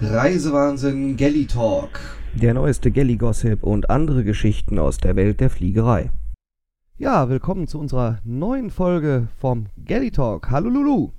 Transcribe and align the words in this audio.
Reisewahnsinn 0.00 1.16
Galley 1.16 1.46
Talk. 1.46 1.98
Der 2.34 2.54
neueste 2.54 2.92
Galley-Gossip 2.92 3.64
und 3.64 3.90
andere 3.90 4.22
Geschichten 4.22 4.78
aus 4.78 4.98
der 4.98 5.16
Welt 5.16 5.40
der 5.40 5.50
Fliegerei. 5.50 6.10
Ja, 6.98 7.28
willkommen 7.28 7.66
zu 7.66 7.80
unserer 7.80 8.18
neuen 8.24 8.70
Folge 8.70 9.26
vom 9.40 9.66
Galley 9.84 10.12
Talk. 10.12 10.50
Hallo 10.50 10.68
Lulu. 10.70 11.10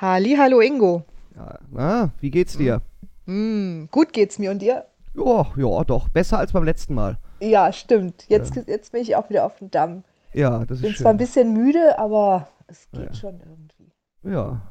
Halli, 0.00 0.34
hallo 0.36 0.60
Ingo. 0.60 1.04
Ja, 1.36 1.58
na, 1.70 2.10
wie 2.20 2.30
geht's 2.32 2.56
dir? 2.56 2.82
Mm, 3.26 3.84
gut 3.92 4.12
geht's 4.12 4.40
mir 4.40 4.50
und 4.50 4.60
dir? 4.60 4.86
Ja, 5.14 5.46
ja, 5.56 5.84
doch. 5.84 6.08
Besser 6.08 6.38
als 6.38 6.50
beim 6.52 6.64
letzten 6.64 6.94
Mal. 6.94 7.18
Ja, 7.40 7.72
stimmt. 7.72 8.24
Jetzt, 8.28 8.56
jetzt 8.66 8.90
bin 8.92 9.02
ich 9.02 9.14
auch 9.14 9.30
wieder 9.30 9.44
auf 9.46 9.58
dem 9.58 9.70
Damm. 9.70 10.02
Ja, 10.32 10.64
das 10.64 10.80
Bin 10.80 10.90
ist 10.90 10.98
zwar 10.98 11.12
ein 11.12 11.18
schön. 11.18 11.26
bisschen 11.26 11.52
müde, 11.52 11.98
aber 11.98 12.48
es 12.66 12.88
geht 12.90 13.06
Ja. 13.06 13.14
schon 13.14 13.38
irgendwie. 13.40 13.92
Ja. 14.24 14.62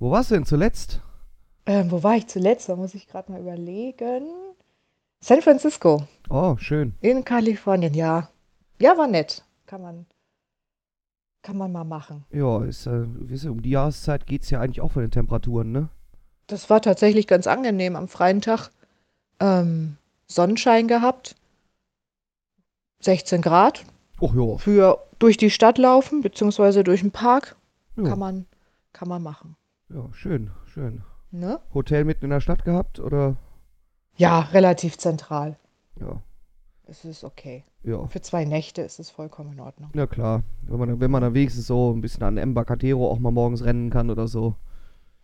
Wo 0.00 0.10
warst 0.10 0.30
du 0.32 0.34
denn 0.34 0.44
zuletzt? 0.46 1.00
Ähm, 1.66 1.90
wo 1.90 2.02
war 2.02 2.16
ich 2.16 2.26
zuletzt? 2.26 2.68
Da 2.68 2.76
muss 2.76 2.94
ich 2.94 3.06
gerade 3.08 3.32
mal 3.32 3.40
überlegen. 3.40 4.26
San 5.20 5.40
Francisco 5.40 6.06
Oh, 6.28 6.56
schön. 6.58 6.94
in 7.00 7.24
Kalifornien, 7.24 7.94
ja. 7.94 8.28
Ja, 8.78 8.98
war 8.98 9.06
nett. 9.06 9.44
Kann 9.66 9.80
man, 9.80 10.06
kann 11.42 11.56
man 11.56 11.72
mal 11.72 11.84
machen. 11.84 12.24
Ja, 12.30 12.62
ist, 12.64 12.86
äh, 12.86 13.04
wisst 13.06 13.44
ihr, 13.44 13.52
um 13.52 13.62
die 13.62 13.70
Jahreszeit 13.70 14.26
geht's 14.26 14.50
ja 14.50 14.60
eigentlich 14.60 14.82
auch 14.82 14.92
von 14.92 15.02
den 15.02 15.10
Temperaturen, 15.10 15.72
ne? 15.72 15.88
Das 16.46 16.68
war 16.68 16.82
tatsächlich 16.82 17.26
ganz 17.26 17.46
angenehm 17.46 17.96
am 17.96 18.08
freien 18.08 18.42
Tag. 18.42 18.70
Ähm, 19.40 19.96
Sonnenschein 20.26 20.88
gehabt. 20.88 21.36
16 23.00 23.40
Grad. 23.40 23.84
Och 24.20 24.34
ja. 24.34 24.58
Für 24.58 24.98
durch 25.18 25.36
die 25.38 25.50
Stadt 25.50 25.78
laufen, 25.78 26.20
beziehungsweise 26.20 26.84
durch 26.84 27.00
den 27.00 27.10
Park. 27.10 27.56
Ja, 27.96 28.04
Kann 28.04 28.18
man, 28.18 28.46
kann 28.92 29.08
man 29.08 29.22
machen. 29.22 29.56
ja 29.88 30.06
schön, 30.12 30.50
schön. 30.66 31.02
Ne? 31.34 31.58
Hotel 31.74 32.04
mitten 32.04 32.26
in 32.26 32.30
der 32.30 32.40
Stadt 32.40 32.64
gehabt 32.64 33.00
oder? 33.00 33.34
Ja, 34.16 34.38
relativ 34.38 34.98
zentral. 34.98 35.56
Ja, 36.00 36.22
Es 36.86 37.04
ist 37.04 37.24
okay. 37.24 37.64
ja. 37.82 38.06
Für 38.06 38.20
zwei 38.20 38.44
Nächte 38.44 38.82
ist 38.82 39.00
es 39.00 39.10
vollkommen 39.10 39.54
in 39.54 39.60
Ordnung. 39.60 39.90
Ja 39.94 40.06
klar, 40.06 40.44
wenn 40.62 40.78
man, 40.78 41.00
wenn 41.00 41.10
man 41.10 41.22
dann 41.22 41.34
wenigstens 41.34 41.66
so 41.66 41.92
ein 41.92 42.00
bisschen 42.00 42.22
an 42.22 42.36
Embarcadero 42.36 43.10
auch 43.10 43.18
mal 43.18 43.32
morgens 43.32 43.64
rennen 43.64 43.90
kann 43.90 44.10
oder 44.10 44.28
so. 44.28 44.54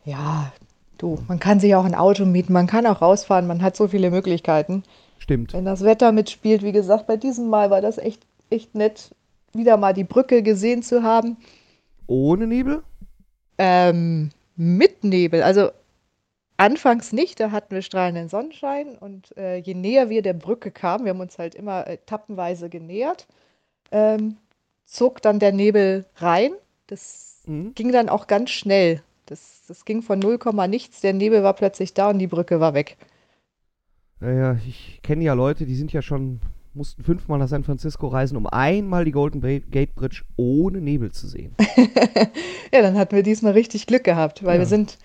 Ja, 0.04 0.52
du, 0.98 1.18
man 1.28 1.38
kann 1.38 1.60
sich 1.60 1.76
auch 1.76 1.84
ein 1.84 1.94
Auto 1.94 2.24
mieten, 2.24 2.52
man 2.52 2.66
kann 2.66 2.86
auch 2.86 3.00
rausfahren, 3.02 3.46
man 3.46 3.62
hat 3.62 3.76
so 3.76 3.86
viele 3.86 4.10
Möglichkeiten. 4.10 4.82
Stimmt. 5.18 5.52
Wenn 5.52 5.64
das 5.64 5.84
Wetter 5.84 6.10
mitspielt, 6.10 6.64
wie 6.64 6.72
gesagt, 6.72 7.06
bei 7.06 7.16
diesem 7.16 7.48
Mal 7.50 7.70
war 7.70 7.82
das 7.82 7.98
echt, 7.98 8.26
echt 8.50 8.74
nett, 8.74 9.14
wieder 9.52 9.76
mal 9.76 9.94
die 9.94 10.02
Brücke 10.04 10.42
gesehen 10.42 10.82
zu 10.82 11.04
haben. 11.04 11.36
Ohne 12.08 12.48
Nebel? 12.48 12.82
Ähm, 13.58 14.30
mit 14.56 15.04
Nebel, 15.04 15.44
also 15.44 15.70
anfangs 16.60 17.12
nicht, 17.12 17.40
da 17.40 17.50
hatten 17.50 17.74
wir 17.74 17.82
strahlenden 17.82 18.28
Sonnenschein 18.28 18.96
und 18.98 19.36
äh, 19.36 19.56
je 19.56 19.74
näher 19.74 20.10
wir 20.10 20.22
der 20.22 20.34
Brücke 20.34 20.70
kamen, 20.70 21.04
wir 21.04 21.10
haben 21.10 21.20
uns 21.20 21.38
halt 21.38 21.54
immer 21.54 21.86
etappenweise 21.86 22.68
genähert, 22.68 23.26
ähm, 23.92 24.36
zog 24.86 25.22
dann 25.22 25.38
der 25.38 25.52
Nebel 25.52 26.06
rein. 26.16 26.52
Das 26.88 27.42
Mhm. 27.46 27.74
ging 27.74 27.92
dann 27.92 28.08
auch 28.08 28.26
ganz 28.26 28.50
schnell. 28.50 29.02
Das, 29.26 29.62
das 29.68 29.84
ging 29.84 30.02
von 30.02 30.18
0, 30.18 30.38
nichts, 30.68 31.00
der 31.00 31.12
Nebel 31.14 31.42
war 31.42 31.54
plötzlich 31.54 31.94
da 31.94 32.10
und 32.10 32.18
die 32.18 32.26
Brücke 32.26 32.60
war 32.60 32.74
weg. 32.74 32.96
Naja, 34.20 34.58
ich 34.66 35.00
kenne 35.02 35.24
ja 35.24 35.32
Leute, 35.32 35.64
die 35.64 35.74
sind 35.74 35.92
ja 35.92 36.02
schon, 36.02 36.40
mussten 36.74 37.02
fünfmal 37.02 37.38
nach 37.38 37.48
San 37.48 37.64
Francisco 37.64 38.08
reisen, 38.08 38.36
um 38.36 38.46
einmal 38.46 39.04
die 39.04 39.12
Golden 39.12 39.40
Gate 39.40 39.94
Bridge 39.94 40.22
ohne 40.36 40.80
Nebel 40.80 41.10
zu 41.12 41.26
sehen. 41.26 41.54
Ja, 42.72 42.82
dann 42.82 42.96
hatten 42.96 43.16
wir 43.16 43.24
diesmal 43.24 43.52
richtig 43.52 43.86
Glück 43.88 44.04
gehabt, 44.04 44.44
weil 44.44 44.54
Ja. 44.54 44.58
wir 44.60 44.66
sind, 44.66 44.96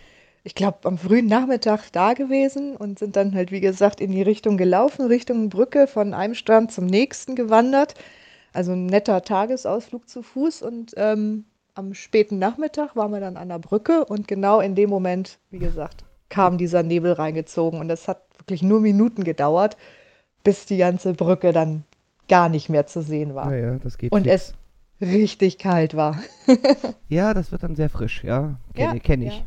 ich 0.46 0.54
glaube, 0.54 0.78
am 0.84 1.00
frühen 1.00 1.26
Nachmittag 1.26 1.92
da 1.92 2.14
gewesen 2.14 2.76
und 2.78 3.00
sind 3.00 3.16
dann 3.16 3.34
halt, 3.34 3.52
wie 3.52 3.62
gesagt, 3.62 4.00
in 4.00 4.12
die 4.12 4.22
Richtung 4.22 4.58
gelaufen, 4.58 5.08
Richtung 5.08 5.50
Brücke, 5.50 5.88
von 5.88 6.14
einem 6.14 6.36
Strand 6.36 6.72
zum 6.72 6.86
nächsten 6.86 7.36
gewandert. 7.36 7.96
Also 8.54 8.74
ein 8.74 8.86
netter 8.86 9.24
Tagesausflug 9.24 10.08
zu 10.08 10.22
Fuß 10.22 10.62
und 10.62 10.94
ähm, 10.98 11.46
am 11.74 11.96
späten 11.96 12.38
Nachmittag 12.38 12.96
waren 12.96 13.12
wir 13.12 13.20
dann 13.20 13.38
an 13.38 13.50
der 13.50 13.58
Brücke 13.58 14.06
und 14.06 14.28
genau 14.28 14.60
in 14.60 14.76
dem 14.76 14.90
Moment, 14.90 15.40
wie 15.50 15.58
gesagt, 15.58 16.06
kam 16.30 16.60
dieser 16.60 16.84
Nebel 16.84 17.14
reingezogen 17.14 17.80
und 17.80 17.88
das 17.88 18.08
hat 18.08 18.22
wirklich 18.38 18.62
nur 18.62 18.82
Minuten 18.82 19.24
gedauert, 19.24 19.78
bis 20.44 20.68
die 20.68 20.78
ganze 20.78 21.14
Brücke 21.14 21.54
dann 21.54 21.86
gar 22.30 22.50
nicht 22.50 22.70
mehr 22.70 22.86
zu 22.86 23.02
sehen 23.02 23.34
war 23.34 23.50
Naja, 23.50 23.78
das 23.82 23.98
geht 23.98 24.12
und 24.12 24.24
fix. 24.24 24.54
es 25.02 25.08
richtig 25.10 25.58
kalt 25.58 25.96
war. 25.96 26.20
Ja, 27.08 27.34
das 27.34 27.52
wird 27.52 27.64
dann 27.64 27.76
sehr 27.76 27.90
frisch, 27.90 28.24
ja. 28.24 28.60
Ja, 28.76 28.88
Kenne 28.88 29.00
kenn 29.00 29.22
ich. 29.22 29.34
Ja, 29.34 29.40
ja. 29.40 29.46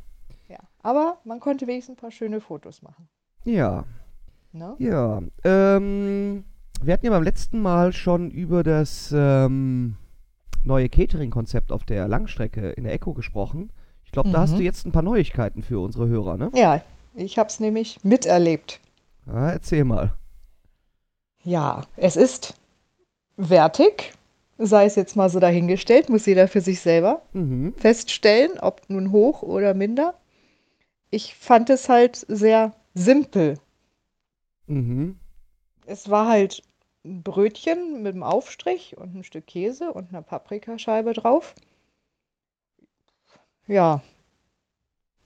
Aber 0.89 1.19
man 1.25 1.39
konnte 1.39 1.67
wenigstens 1.67 1.97
ein 1.99 2.01
paar 2.01 2.11
schöne 2.11 2.41
Fotos 2.41 2.81
machen. 2.81 3.11
Ja, 3.45 3.85
Ne? 4.53 4.75
ja. 4.79 5.21
Ähm, 5.45 6.45
wir 6.81 6.95
hatten 6.95 7.05
ja 7.05 7.13
beim 7.13 7.23
letzten 7.23 7.61
Mal 7.61 7.93
schon 7.93 8.31
über 8.31 8.63
das 8.63 9.13
ähm, 9.15 9.97
neue 10.65 10.89
Catering-Konzept 10.89 11.73
auf 11.73 11.85
der 11.85 12.09
Langstrecke 12.09 12.71
in 12.71 12.85
der 12.85 12.95
Echo 12.95 13.13
gesprochen. 13.13 13.71
Ich 14.07 14.13
glaube, 14.13 14.31
da 14.31 14.41
hast 14.41 14.53
Mhm. 14.53 14.57
du 14.57 14.63
jetzt 14.63 14.87
ein 14.87 14.93
paar 14.93 15.03
Neuigkeiten 15.03 15.63
für 15.63 15.79
unsere 15.79 16.09
Hörer, 16.09 16.39
ne? 16.39 16.51
Ja, 16.55 16.81
ich 17.15 17.39
habe 17.39 17.51
es 17.51 17.61
nämlich 17.61 18.03
miterlebt. 18.03 18.81
Ja, 19.27 19.51
erzähl 19.51 19.85
mal. 19.85 20.15
Ja, 21.45 21.83
es 21.99 22.17
ist 22.17 22.55
wertig, 23.37 24.15
sei 24.57 24.87
es 24.87 24.95
jetzt 24.97 25.17
mal 25.17 25.29
so 25.29 25.39
dahingestellt, 25.39 26.09
muss 26.09 26.25
jeder 26.25 26.49
für 26.49 26.63
sich 26.63 26.81
selber 26.81 27.21
Mhm. 27.35 27.75
feststellen, 27.77 28.59
ob 28.59 28.81
nun 28.89 29.13
hoch 29.13 29.43
oder 29.43 29.75
minder. 29.75 30.15
Ich 31.11 31.35
fand 31.35 31.71
es 31.71 31.89
halt 31.89 32.25
sehr 32.29 32.75
simpel. 32.95 33.59
Mhm. 34.67 35.19
Es 35.87 36.11
war 36.11 36.29
halt 36.29 36.63
ein 37.05 37.23
Brötchen 37.23 38.03
mit 38.03 38.15
einem 38.15 38.23
Aufstrich 38.23 38.97
und 38.99 39.15
ein 39.15 39.25
Stück 39.25 39.47
Käse 39.47 39.93
und 39.93 40.11
einer 40.11 40.23
Paprikascheibe 40.23 41.15
drauf. 41.15 41.55
Ja, 43.67 44.03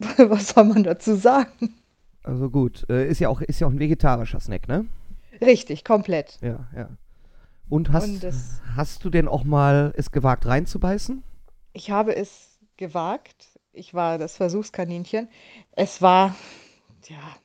was 0.18 0.50
soll 0.50 0.64
man 0.64 0.82
dazu 0.82 1.14
sagen? 1.14 1.74
Also 2.22 2.50
gut, 2.50 2.88
äh, 2.88 3.08
ist 3.08 3.18
ja 3.18 3.28
auch 3.28 3.40
ist 3.40 3.60
ja 3.60 3.66
auch 3.66 3.72
ein 3.72 3.78
vegetarischer 3.78 4.40
Snack, 4.40 4.68
ne? 4.68 4.86
Richtig, 5.40 5.84
komplett. 5.84 6.38
Ja, 6.40 6.66
ja. 6.74 6.88
Und 7.68 7.90
hast 7.90 8.24
Und 8.24 8.34
hast 8.76 9.04
du 9.04 9.10
denn 9.10 9.28
auch 9.28 9.44
mal 9.44 9.92
es 9.96 10.12
gewagt 10.12 10.46
reinzubeißen? 10.46 11.22
Ich 11.72 11.90
habe 11.90 12.14
es 12.14 12.58
gewagt. 12.76 13.51
Ich 13.72 13.94
war 13.94 14.18
das 14.18 14.36
Versuchskaninchen. 14.36 15.28
Es 15.72 16.02
war, 16.02 16.34
ja, 17.08 17.36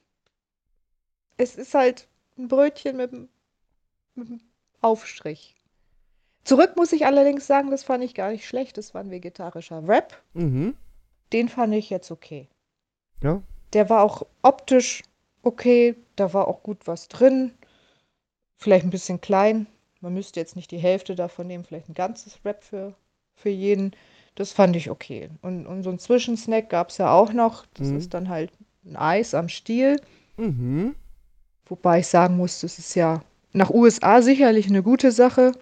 es 1.37 1.55
ist 1.55 1.73
halt 1.73 2.07
ein 2.37 2.47
Brötchen 2.47 2.97
mit, 2.97 3.13
einem- 3.13 3.29
mit 4.15 4.27
einem 4.27 4.41
Aufstrich. 4.81 5.55
Zurück 6.43 6.75
muss 6.75 6.91
ich 6.93 7.05
allerdings 7.05 7.45
sagen, 7.47 7.71
das 7.71 7.83
fand 7.83 8.03
ich 8.03 8.13
gar 8.13 8.31
nicht 8.31 8.47
schlecht. 8.47 8.77
Das 8.77 8.93
war 8.93 9.01
ein 9.01 9.11
vegetarischer 9.11 9.85
Wrap. 9.87 10.21
Mhm. 10.33 10.75
Den 11.33 11.49
fand 11.49 11.73
ich 11.73 11.89
jetzt 11.89 12.09
okay. 12.11 12.47
Ja. 13.21 13.41
Der 13.73 13.89
war 13.89 14.03
auch 14.03 14.25
optisch 14.41 15.03
okay. 15.43 15.95
Da 16.15 16.33
war 16.33 16.47
auch 16.47 16.63
gut 16.63 16.87
was 16.87 17.09
drin. 17.09 17.53
Vielleicht 18.55 18.85
ein 18.85 18.91
bisschen 18.91 19.19
klein. 19.21 19.67
Man 19.99 20.13
müsste 20.13 20.39
jetzt 20.39 20.55
nicht 20.55 20.71
die 20.71 20.77
Hälfte 20.77 21.15
davon 21.15 21.47
nehmen, 21.47 21.65
vielleicht 21.65 21.89
ein 21.89 21.93
ganzes 21.95 22.43
Wrap 22.45 22.63
für, 22.63 22.95
für 23.35 23.49
jeden. 23.49 23.93
Das 24.37 24.51
fand 24.51 24.75
ich 24.75 24.91
okay. 24.91 25.29
Und, 25.41 25.65
und 25.65 25.81
so 25.81 25.89
ein 25.89 25.97
Zwischensnack 25.97 26.69
gab 26.69 26.89
es 26.89 26.99
ja 26.99 27.11
auch 27.11 27.33
noch. 27.33 27.65
Das 27.73 27.87
Mhm. 27.87 27.97
ist 27.97 28.13
dann 28.13 28.29
halt 28.29 28.51
ein 28.85 28.95
Eis 28.95 29.33
am 29.33 29.49
Stiel. 29.49 29.99
Mhm. 30.37 30.93
Wobei 31.65 31.99
ich 31.99 32.07
sagen 32.07 32.37
muss, 32.37 32.61
das 32.61 32.77
ist 32.77 32.93
ja 32.95 33.21
nach 33.53 33.71
USA 33.71 34.21
sicherlich 34.21 34.67
eine 34.67 34.83
gute 34.83 35.11
Sache. 35.11 35.53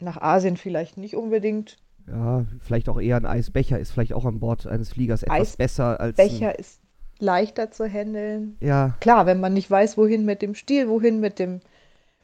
Nach 0.00 0.16
Asien 0.20 0.56
vielleicht 0.56 0.96
nicht 0.96 1.14
unbedingt. 1.14 1.76
Ja, 2.08 2.46
vielleicht 2.60 2.88
auch 2.88 2.98
eher 3.00 3.16
ein 3.16 3.26
Eisbecher 3.26 3.78
ist 3.78 3.90
vielleicht 3.92 4.14
auch 4.14 4.24
an 4.24 4.40
Bord 4.40 4.66
eines 4.66 4.88
Fliegers 4.90 5.22
etwas 5.22 5.38
Eisbecher 5.38 5.56
besser 5.58 6.00
als 6.00 6.16
Becher 6.16 6.58
ist 6.58 6.80
leichter 7.18 7.70
zu 7.70 7.86
handeln. 7.86 8.56
Ja, 8.60 8.96
Klar, 9.00 9.26
wenn 9.26 9.40
man 9.40 9.52
nicht 9.54 9.70
weiß, 9.70 9.96
wohin 9.98 10.24
mit 10.24 10.40
dem 10.42 10.54
Stiel, 10.54 10.88
wohin 10.88 11.20
mit 11.20 11.38
dem, 11.38 11.60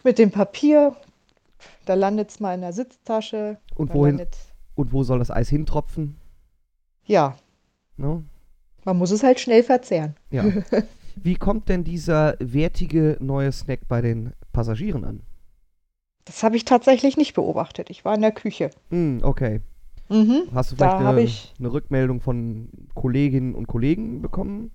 mit 0.04 0.18
dem 0.18 0.30
Papier, 0.30 0.96
da 1.84 1.94
landet 1.94 2.30
es 2.30 2.40
mal 2.40 2.54
in 2.54 2.62
der 2.62 2.72
Sitztasche. 2.72 3.58
und 3.76 3.92
wohin 3.94 4.16
und 4.80 4.92
wo 4.92 5.02
soll 5.02 5.18
das 5.18 5.30
Eis 5.30 5.48
hintropfen? 5.48 6.16
Ja, 7.06 7.36
Ne? 7.96 8.22
man 8.84 8.96
muss 8.96 9.10
es 9.10 9.22
halt 9.22 9.38
schnell 9.40 9.62
verzehren. 9.62 10.16
Ja. 10.30 10.44
Wie 11.16 11.34
kommt 11.34 11.68
denn 11.68 11.84
dieser 11.84 12.36
wertige 12.40 13.18
neue 13.20 13.52
Snack 13.52 13.80
bei 13.88 14.00
den 14.00 14.32
Passagieren 14.52 15.04
an? 15.04 15.20
Das 16.24 16.42
habe 16.42 16.56
ich 16.56 16.64
tatsächlich 16.64 17.16
nicht 17.18 17.34
beobachtet. 17.34 17.90
Ich 17.90 18.04
war 18.04 18.14
in 18.14 18.22
der 18.22 18.32
Küche. 18.32 18.70
Hm, 18.90 19.20
okay. 19.22 19.60
Mhm. 20.08 20.42
Hast 20.54 20.72
du 20.72 20.76
vielleicht 20.76 20.94
eine, 20.96 21.20
ich- 21.22 21.54
eine 21.58 21.72
Rückmeldung 21.72 22.20
von 22.20 22.68
Kolleginnen 22.94 23.54
und 23.54 23.66
Kollegen 23.66 24.22
bekommen? 24.22 24.70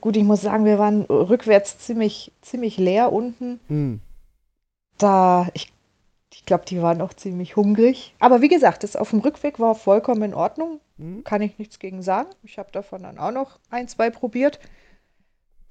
Gut, 0.00 0.16
ich 0.16 0.24
muss 0.24 0.42
sagen, 0.42 0.64
wir 0.64 0.78
waren 0.78 1.02
rückwärts 1.02 1.78
ziemlich, 1.78 2.32
ziemlich 2.40 2.76
leer 2.76 3.12
unten. 3.12 3.60
Hm. 3.68 4.00
Da, 4.98 5.48
ich, 5.54 5.72
ich 6.32 6.44
glaube, 6.44 6.64
die 6.64 6.80
waren 6.80 7.00
auch 7.00 7.12
ziemlich 7.14 7.56
hungrig. 7.56 8.14
Aber 8.20 8.40
wie 8.40 8.48
gesagt, 8.48 8.84
das 8.84 8.96
auf 8.96 9.10
dem 9.10 9.20
Rückweg 9.20 9.58
war 9.58 9.74
vollkommen 9.74 10.22
in 10.22 10.34
Ordnung. 10.34 10.80
Hm. 10.96 11.24
Kann 11.24 11.42
ich 11.42 11.58
nichts 11.58 11.78
gegen 11.78 12.02
sagen. 12.02 12.30
Ich 12.42 12.58
habe 12.58 12.70
davon 12.72 13.02
dann 13.02 13.18
auch 13.18 13.32
noch 13.32 13.58
ein, 13.70 13.88
zwei 13.88 14.10
probiert. 14.10 14.60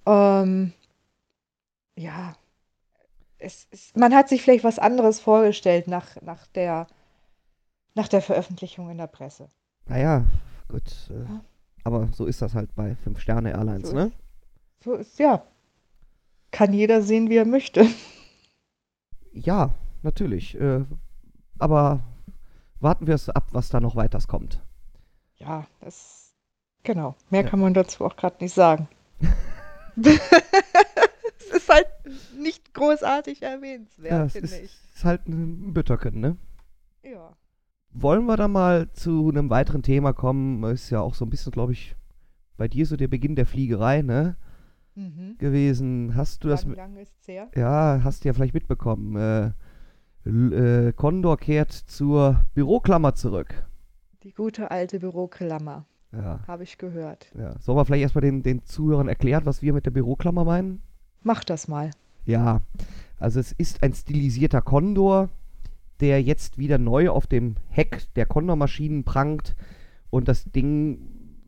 Ähm, 0.06 0.74
ja, 1.96 2.34
es, 3.38 3.68
man 3.96 4.14
hat 4.14 4.28
sich 4.30 4.42
vielleicht 4.42 4.64
was 4.64 4.80
anderes 4.80 5.20
vorgestellt 5.20 5.88
nach, 5.88 6.22
nach, 6.22 6.48
der, 6.48 6.88
nach 7.96 8.08
der 8.08 8.22
Veröffentlichung 8.22 8.90
in 8.90 8.98
der 8.98 9.08
Presse. 9.08 9.50
Naja, 9.88 10.26
gut. 10.68 10.84
Äh, 11.10 11.14
Ja. 11.24 11.42
Aber 11.86 12.10
so 12.14 12.26
ist 12.26 12.42
das 12.42 12.54
halt 12.54 12.76
bei 12.76 12.96
Fünf-Sterne-Airlines, 13.04 13.90
So 13.90 13.96
ne? 13.96 14.06
ist, 14.08 14.84
so 14.84 14.94
ist, 14.96 15.18
ja. 15.18 15.42
Kann 16.52 16.74
jeder 16.74 17.02
sehen, 17.02 17.30
wie 17.30 17.38
er 17.38 17.46
möchte. 17.46 17.86
Ja, 19.32 19.74
natürlich. 20.04 20.60
Äh, 20.60 20.86
aber 21.58 22.02
warten 22.80 23.08
wir 23.08 23.16
es 23.16 23.30
ab, 23.30 23.48
was 23.52 23.70
da 23.70 23.80
noch 23.80 23.96
weiters 23.96 24.28
kommt. 24.28 24.64
Ja, 25.36 25.66
das, 25.82 26.34
genau. 26.84 27.16
Mehr 27.30 27.44
Ja. 27.44 27.50
kann 27.50 27.60
man 27.60 27.74
dazu 27.74 28.06
auch 28.06 28.16
gerade 28.16 28.38
nicht 28.42 28.54
sagen. 28.54 28.88
es 30.02 31.46
ist 31.54 31.70
halt 31.70 31.88
nicht 32.38 32.74
großartig 32.74 33.42
erwähnenswert, 33.42 34.12
Ja, 34.12 34.24
es 34.26 34.34
finde 34.34 34.48
ist, 34.48 34.60
ich. 34.64 34.80
ist 34.96 35.06
halt 35.06 35.28
ein 35.28 35.74
Bütterken, 35.74 36.20
ne? 36.20 36.38
Ja. 37.04 37.36
Wollen 37.92 38.26
wir 38.26 38.38
da 38.38 38.48
mal 38.48 38.92
zu 38.94 39.30
einem 39.30 39.50
weiteren 39.50 39.82
Thema 39.84 40.14
kommen? 40.14 40.64
Ist 40.66 40.90
ja 40.90 41.02
auch 41.02 41.16
so 41.16 41.26
ein 41.26 41.30
bisschen, 41.30 41.52
glaube 41.52 41.72
ich, 41.74 41.96
bei 42.58 42.68
dir 42.68 42.86
so 42.86 42.96
der 42.98 43.08
Beginn 43.08 43.36
der 43.36 43.46
Fliegerei, 43.46 44.02
ne? 44.02 44.38
Mhm. 44.96 45.38
Gewesen. 45.38 46.16
Hast 46.16 46.44
du 46.44 46.50
das. 46.50 46.66
Lang, 46.66 46.98
ist's 46.98 47.28
her. 47.28 47.50
Ja, 47.56 48.02
hast 48.04 48.24
du 48.24 48.28
ja 48.30 48.34
vielleicht 48.34 48.54
mitbekommen. 48.54 49.16
Äh, 49.16 49.52
L- 50.30 50.88
äh, 50.90 50.94
Condor 50.94 51.38
kehrt 51.38 51.72
zur 51.72 52.42
Büroklammer 52.54 53.16
zurück. 53.16 53.66
Die 54.24 54.34
gute 54.34 54.70
alte 54.72 55.00
Büroklammer, 55.00 55.86
Ja, 56.12 56.40
habe 56.48 56.64
ich 56.64 56.78
gehört. 56.78 57.32
ja. 57.38 57.58
Sollen 57.60 57.78
wir 57.78 57.86
vielleicht 57.86 58.04
erstmal 58.04 58.22
den, 58.22 58.44
den 58.44 58.64
Zuhörern 58.64 59.08
erklären, 59.08 59.46
was 59.46 59.62
wir 59.62 59.74
mit 59.74 59.86
der 59.86 59.92
Büroklammer 59.92 60.44
meinen? 60.46 60.82
Mach 61.24 61.44
das 61.44 61.68
mal. 61.68 61.92
Ja, 62.26 62.62
also 63.20 63.40
es 63.40 63.52
ist 63.54 63.82
ein 63.84 63.94
stilisierter 63.94 64.62
Condor, 64.62 65.30
der 66.00 66.22
jetzt 66.22 66.58
wieder 66.58 66.78
neu 66.78 67.10
auf 67.10 67.28
dem 67.28 67.56
Heck 67.70 68.04
der 68.16 68.26
Condor-Maschinen 68.26 69.04
prangt. 69.04 69.56
Und 70.10 70.28
das 70.28 70.46
Ding, 70.46 71.00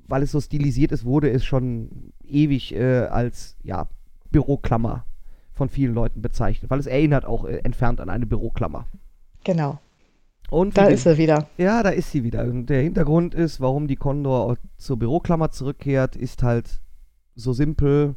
weil 0.08 0.24
es 0.24 0.32
so 0.32 0.42
stilisiert 0.42 0.92
ist, 0.92 1.06
wurde 1.06 1.30
es 1.30 1.44
schon 1.46 2.12
ewig 2.26 2.76
äh, 2.76 3.06
als 3.06 3.56
ja, 3.64 3.88
Büroklammer 4.32 5.06
von 5.62 5.70
vielen 5.70 5.94
Leuten 5.94 6.24
bezeichnet, 6.24 6.72
weil 6.72 6.80
es 6.80 6.88
erinnert 6.88 7.24
auch 7.24 7.46
äh, 7.46 7.58
entfernt 7.58 8.02
an 8.02 8.10
eine 8.10 8.26
Büroklammer. 8.26 8.88
Genau. 9.44 9.78
Und 10.50 10.76
Da 10.76 10.86
ist 10.88 11.06
er 11.06 11.20
wieder. 11.20 11.50
Ja, 11.60 11.84
da 11.84 11.90
ist 11.90 12.10
sie 12.10 12.24
wieder. 12.24 12.46
Und 12.46 12.66
der 12.66 12.82
Hintergrund 12.82 13.36
ist, 13.36 13.62
warum 13.62 13.88
die 13.88 13.96
Condor 13.96 14.58
zur 14.78 14.98
Büroklammer 14.98 15.52
zurückkehrt, 15.52 16.16
ist 16.16 16.42
halt 16.42 16.82
so 17.36 17.54
simpel 17.54 18.16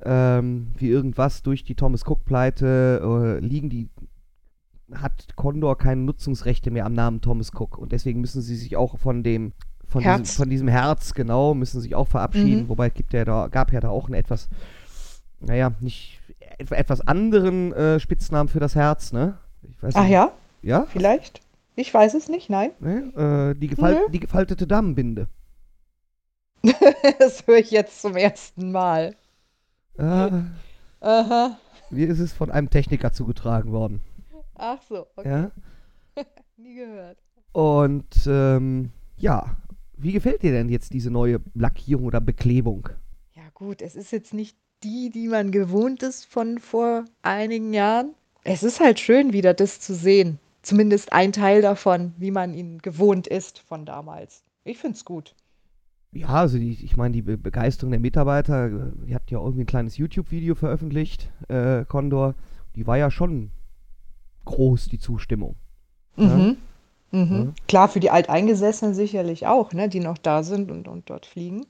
ähm, 0.00 0.68
wie 0.78 0.90
irgendwas. 0.90 1.42
Durch 1.42 1.64
die 1.64 1.74
Thomas 1.74 2.06
Cook-Pleite 2.06 3.40
äh, 3.42 3.44
liegen 3.44 3.68
die, 3.68 3.88
hat 4.94 5.34
Condor 5.34 5.76
keine 5.76 6.02
Nutzungsrechte 6.02 6.70
mehr 6.70 6.86
am 6.86 6.92
Namen 6.92 7.20
Thomas 7.20 7.50
Cook. 7.52 7.78
Und 7.78 7.90
deswegen 7.90 8.20
müssen 8.20 8.42
sie 8.42 8.54
sich 8.54 8.76
auch 8.76 8.96
von 8.96 9.24
dem 9.24 9.54
von, 9.88 10.04
Herz. 10.04 10.20
Diesem, 10.20 10.36
von 10.36 10.50
diesem 10.50 10.68
Herz, 10.68 11.14
genau, 11.14 11.52
müssen 11.52 11.80
sich 11.80 11.96
auch 11.96 12.06
verabschieden. 12.06 12.62
Mhm. 12.62 12.68
Wobei 12.68 12.86
es 12.86 12.94
gibt 12.94 13.12
ja 13.12 13.24
da, 13.24 13.48
gab 13.48 13.72
ja 13.72 13.80
da 13.80 13.88
auch 13.88 14.06
einen 14.06 14.14
etwas, 14.14 14.48
naja, 15.40 15.72
nicht 15.80 16.19
etwas 16.58 17.00
anderen 17.06 17.72
äh, 17.72 18.00
Spitznamen 18.00 18.48
für 18.48 18.60
das 18.60 18.74
Herz, 18.74 19.12
ne? 19.12 19.38
Ich 19.62 19.82
weiß 19.82 19.94
Ach 19.96 20.02
nicht. 20.02 20.12
ja, 20.12 20.32
Ja? 20.62 20.86
vielleicht? 20.86 21.40
Ich 21.76 21.92
weiß 21.92 22.14
es 22.14 22.28
nicht, 22.28 22.50
nein. 22.50 22.72
Ne? 22.80 23.52
Äh, 23.54 23.58
die, 23.58 23.68
gefal 23.68 23.94
Nö. 23.94 24.00
die 24.10 24.20
gefaltete 24.20 24.66
Damenbinde. 24.66 25.28
das 27.18 27.46
höre 27.46 27.58
ich 27.58 27.70
jetzt 27.70 28.02
zum 28.02 28.16
ersten 28.16 28.70
Mal. 28.72 29.14
Äh, 29.98 30.30
Aha. 31.00 31.58
mir 31.90 32.08
ist 32.08 32.18
es 32.20 32.32
von 32.32 32.50
einem 32.50 32.68
Techniker 32.68 33.12
zugetragen 33.12 33.72
worden. 33.72 34.02
Ach 34.56 34.78
so, 34.88 35.06
okay. 35.16 35.28
Ja? 36.16 36.24
Nie 36.56 36.74
gehört. 36.74 37.18
Und 37.52 38.26
ähm, 38.26 38.90
ja, 39.16 39.56
wie 39.96 40.12
gefällt 40.12 40.42
dir 40.42 40.52
denn 40.52 40.68
jetzt 40.68 40.92
diese 40.92 41.10
neue 41.10 41.40
Lackierung 41.54 42.04
oder 42.04 42.20
Beklebung? 42.20 42.88
Ja 43.34 43.42
gut, 43.54 43.80
es 43.80 43.96
ist 43.96 44.12
jetzt 44.12 44.34
nicht 44.34 44.56
die, 44.82 45.10
die 45.10 45.28
man 45.28 45.50
gewohnt 45.50 46.02
ist 46.02 46.24
von 46.26 46.58
vor 46.58 47.04
einigen 47.22 47.72
Jahren. 47.72 48.14
Es 48.44 48.62
ist 48.62 48.80
halt 48.80 48.98
schön, 49.00 49.32
wieder 49.32 49.54
das 49.54 49.80
zu 49.80 49.94
sehen. 49.94 50.38
Zumindest 50.62 51.12
ein 51.12 51.32
Teil 51.32 51.62
davon, 51.62 52.12
wie 52.18 52.30
man 52.30 52.54
ihn 52.54 52.78
gewohnt 52.78 53.26
ist 53.26 53.58
von 53.60 53.84
damals. 53.86 54.42
Ich 54.64 54.78
find's 54.78 55.04
gut. 55.04 55.34
Ja, 56.12 56.28
also 56.28 56.58
die, 56.58 56.72
ich 56.72 56.96
meine, 56.96 57.12
die 57.12 57.22
Be 57.22 57.38
Begeisterung 57.38 57.92
der 57.92 58.00
Mitarbeiter, 58.00 58.68
die 59.06 59.14
hat 59.14 59.30
ja 59.30 59.38
irgendwie 59.38 59.62
ein 59.62 59.66
kleines 59.66 59.96
YouTube-Video 59.96 60.54
veröffentlicht, 60.54 61.30
äh, 61.48 61.84
Condor. 61.84 62.34
Die 62.74 62.86
war 62.86 62.98
ja 62.98 63.10
schon 63.10 63.50
groß, 64.44 64.86
die 64.86 64.98
Zustimmung. 64.98 65.56
Ja. 66.16 66.26
Mhm. 66.26 66.56
Mhm. 67.12 67.32
Ja. 67.32 67.52
Klar, 67.68 67.88
für 67.88 68.00
die 68.00 68.10
Alteingesessenen 68.10 68.94
sicherlich 68.94 69.46
auch, 69.46 69.72
ne, 69.72 69.88
die 69.88 70.00
noch 70.00 70.18
da 70.18 70.42
sind 70.42 70.70
und, 70.70 70.88
und 70.88 71.08
dort 71.10 71.26
fliegen. 71.26 71.66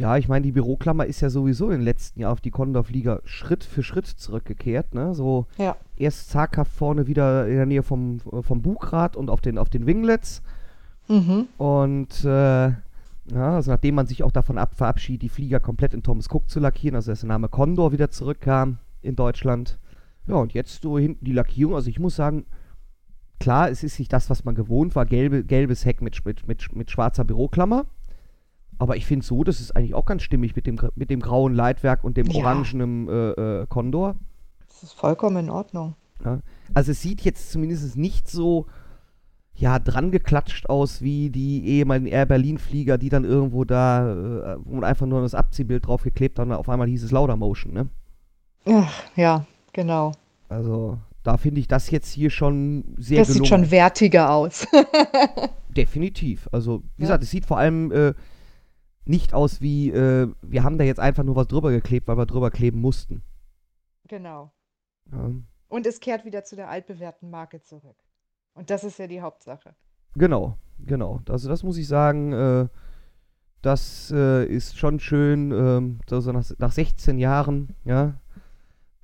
Ja, 0.00 0.16
ich 0.16 0.28
meine, 0.28 0.44
die 0.44 0.52
Büroklammer 0.52 1.04
ist 1.04 1.20
ja 1.20 1.28
sowieso 1.28 1.66
in 1.66 1.72
den 1.72 1.82
letzten 1.82 2.20
Jahren 2.20 2.32
auf 2.32 2.40
die 2.40 2.50
Condor-Flieger 2.50 3.20
Schritt 3.26 3.62
für 3.64 3.82
Schritt 3.82 4.06
zurückgekehrt, 4.06 4.94
ne? 4.94 5.14
So 5.14 5.46
Ja. 5.58 5.76
erst 5.98 6.30
zaghaft 6.30 6.72
vorne 6.72 7.06
wieder 7.06 7.46
in 7.46 7.56
der 7.56 7.66
Nähe 7.66 7.82
vom, 7.82 8.18
vom 8.20 8.62
Bugrad 8.62 9.14
und 9.14 9.28
auf 9.28 9.42
den, 9.42 9.58
auf 9.58 9.68
den 9.68 9.84
Winglets. 9.84 10.40
Mhm. 11.06 11.48
Und 11.58 12.24
äh, 12.24 12.68
ja, 12.68 12.76
also 13.34 13.72
nachdem 13.72 13.96
man 13.96 14.06
sich 14.06 14.22
auch 14.22 14.32
davon 14.32 14.56
ab 14.56 14.74
verabschiedet, 14.74 15.20
die 15.20 15.28
Flieger 15.28 15.60
komplett 15.60 15.92
in 15.92 16.02
Thomas 16.02 16.30
Cook 16.30 16.48
zu 16.48 16.60
lackieren, 16.60 16.96
also 16.96 17.12
dass 17.12 17.20
der 17.20 17.28
Name 17.28 17.50
Condor 17.50 17.92
wieder 17.92 18.08
zurückkam 18.08 18.78
in 19.02 19.16
Deutschland. 19.16 19.78
Ja, 20.26 20.36
und 20.36 20.54
jetzt 20.54 20.80
so 20.80 20.98
hinten 20.98 21.26
die 21.26 21.32
Lackierung. 21.32 21.74
Also 21.74 21.90
ich 21.90 21.98
muss 21.98 22.16
sagen, 22.16 22.46
klar, 23.38 23.68
es 23.68 23.84
ist 23.84 23.98
nicht 23.98 24.14
das, 24.14 24.30
was 24.30 24.46
man 24.46 24.54
gewohnt 24.54 24.96
war, 24.96 25.04
gelbe, 25.04 25.44
gelbes 25.44 25.84
Heck 25.84 26.00
mit, 26.00 26.24
mit, 26.24 26.48
mit, 26.48 26.74
mit 26.74 26.90
schwarzer 26.90 27.24
Büroklammer. 27.24 27.84
Aber 28.80 28.96
ich 28.96 29.04
finde 29.06 29.24
so, 29.24 29.44
das 29.44 29.60
ist 29.60 29.76
eigentlich 29.76 29.94
auch 29.94 30.06
ganz 30.06 30.22
stimmig 30.22 30.56
mit 30.56 30.66
dem, 30.66 30.78
mit 30.96 31.10
dem 31.10 31.20
grauen 31.20 31.54
Leitwerk 31.54 32.02
und 32.02 32.16
dem 32.16 32.26
Ja. 32.28 32.40
orangenen 32.40 33.08
äh, 33.08 33.12
äh, 33.60 33.66
Condor. 33.68 34.16
Das 34.68 34.82
ist 34.82 34.92
vollkommen 34.94 35.36
in 35.36 35.50
Ordnung. 35.50 35.94
Ja. 36.24 36.40
Also 36.74 36.90
es 36.92 37.02
sieht 37.02 37.20
jetzt 37.20 37.52
zumindest 37.52 37.96
nicht 37.96 38.28
so 38.28 38.66
ja, 39.54 39.78
dran 39.78 40.10
geklatscht 40.10 40.70
aus 40.70 41.02
wie 41.02 41.28
die 41.28 41.66
ehemaligen 41.66 42.06
Air 42.06 42.24
Berlin-Flieger, 42.24 42.96
die 42.96 43.10
dann 43.10 43.24
irgendwo 43.24 43.64
da, 43.64 44.54
äh, 44.54 44.56
wo 44.64 44.74
man 44.76 44.84
einfach 44.84 45.04
nur 45.06 45.20
das 45.20 45.34
Abziehbild 45.34 45.86
draufgeklebt 45.86 46.38
hat 46.38 46.46
und 46.46 46.52
auf 46.54 46.68
einmal 46.70 46.88
hieß 46.88 47.02
es 47.04 47.10
Laudamotion, 47.10 47.74
ne? 47.74 47.88
Ach, 48.66 48.90
ja, 49.16 49.44
genau. 49.74 50.12
Also 50.48 50.96
da 51.22 51.36
finde 51.36 51.60
ich 51.60 51.68
das 51.68 51.90
jetzt 51.90 52.10
hier 52.10 52.30
schon 52.30 52.94
sehr 52.96 53.18
Das 53.18 53.28
gelungen. 53.28 53.44
sieht 53.44 53.48
schon 53.48 53.70
wertiger 53.70 54.30
aus. 54.30 54.66
Definitiv. 55.76 56.48
Also, 56.52 56.78
wie 56.96 57.02
Ja. 57.02 57.08
gesagt, 57.08 57.22
es 57.24 57.30
sieht 57.30 57.44
vor 57.46 57.58
allem 57.58 57.92
äh, 57.92 58.14
nicht 59.04 59.34
aus 59.34 59.60
wie, 59.60 59.90
äh, 59.90 60.28
wir 60.42 60.62
haben 60.64 60.78
da 60.78 60.84
jetzt 60.84 61.00
einfach 61.00 61.24
nur 61.24 61.36
was 61.36 61.48
drüber 61.48 61.70
geklebt, 61.70 62.06
weil 62.08 62.16
wir 62.18 62.26
drüber 62.26 62.50
kleben 62.50 62.80
mussten. 62.80 63.22
genau. 64.08 64.52
Ja. 65.12 65.30
Und 65.68 65.86
es 65.86 66.00
kehrt 66.00 66.24
wieder 66.24 66.42
zu 66.44 66.56
der 66.56 66.68
altbewährten 66.68 67.30
Marke 67.30 67.62
zurück. 67.62 67.96
Und 68.54 68.70
das 68.70 68.82
ist 68.84 68.98
ja 68.98 69.06
die 69.06 69.20
Hauptsache. 69.20 69.74
Genau, 70.14 70.56
genau. 70.78 71.20
Also 71.28 71.48
das 71.48 71.62
muss 71.62 71.76
ich 71.76 71.86
sagen, 71.88 72.32
äh, 72.32 72.68
das 73.62 74.10
äh, 74.14 74.44
ist 74.46 74.78
schon 74.78 74.98
schön, 75.00 76.00
so 76.08 76.20
so 76.20 76.32
nach, 76.32 76.44
nach 76.58 76.72
16 76.72 77.18
Jahren, 77.18 77.74
ja. 77.84 78.14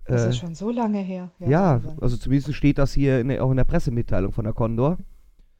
Das 0.06 0.24
Äh, 0.24 0.28
ist 0.30 0.38
schon 0.38 0.54
so 0.54 0.70
lange 0.70 0.98
her. 1.00 1.30
ja, 1.40 1.74
Wahnsinn. 1.82 1.98
also 2.02 2.16
zumindest 2.16 2.54
steht 2.54 2.78
das 2.78 2.92
hier 2.92 3.20
in 3.20 3.28
der, 3.28 3.44
auch 3.44 3.50
in 3.50 3.56
der 3.56 3.64
Pressemitteilung 3.64 4.32
von 4.32 4.44
der 4.44 4.54
Condor. 4.54 4.98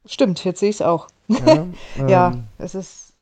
Stimmt, 0.05 0.43
jetzt 0.45 0.59
sehe 0.61 0.69
ich 0.69 0.77
es 0.77 0.81
auch. 0.81 1.07
Ja, 1.27 1.67
Ja, 2.07 2.31
ähm, 2.31 2.47
es 2.57 2.75
ist. 2.75 3.13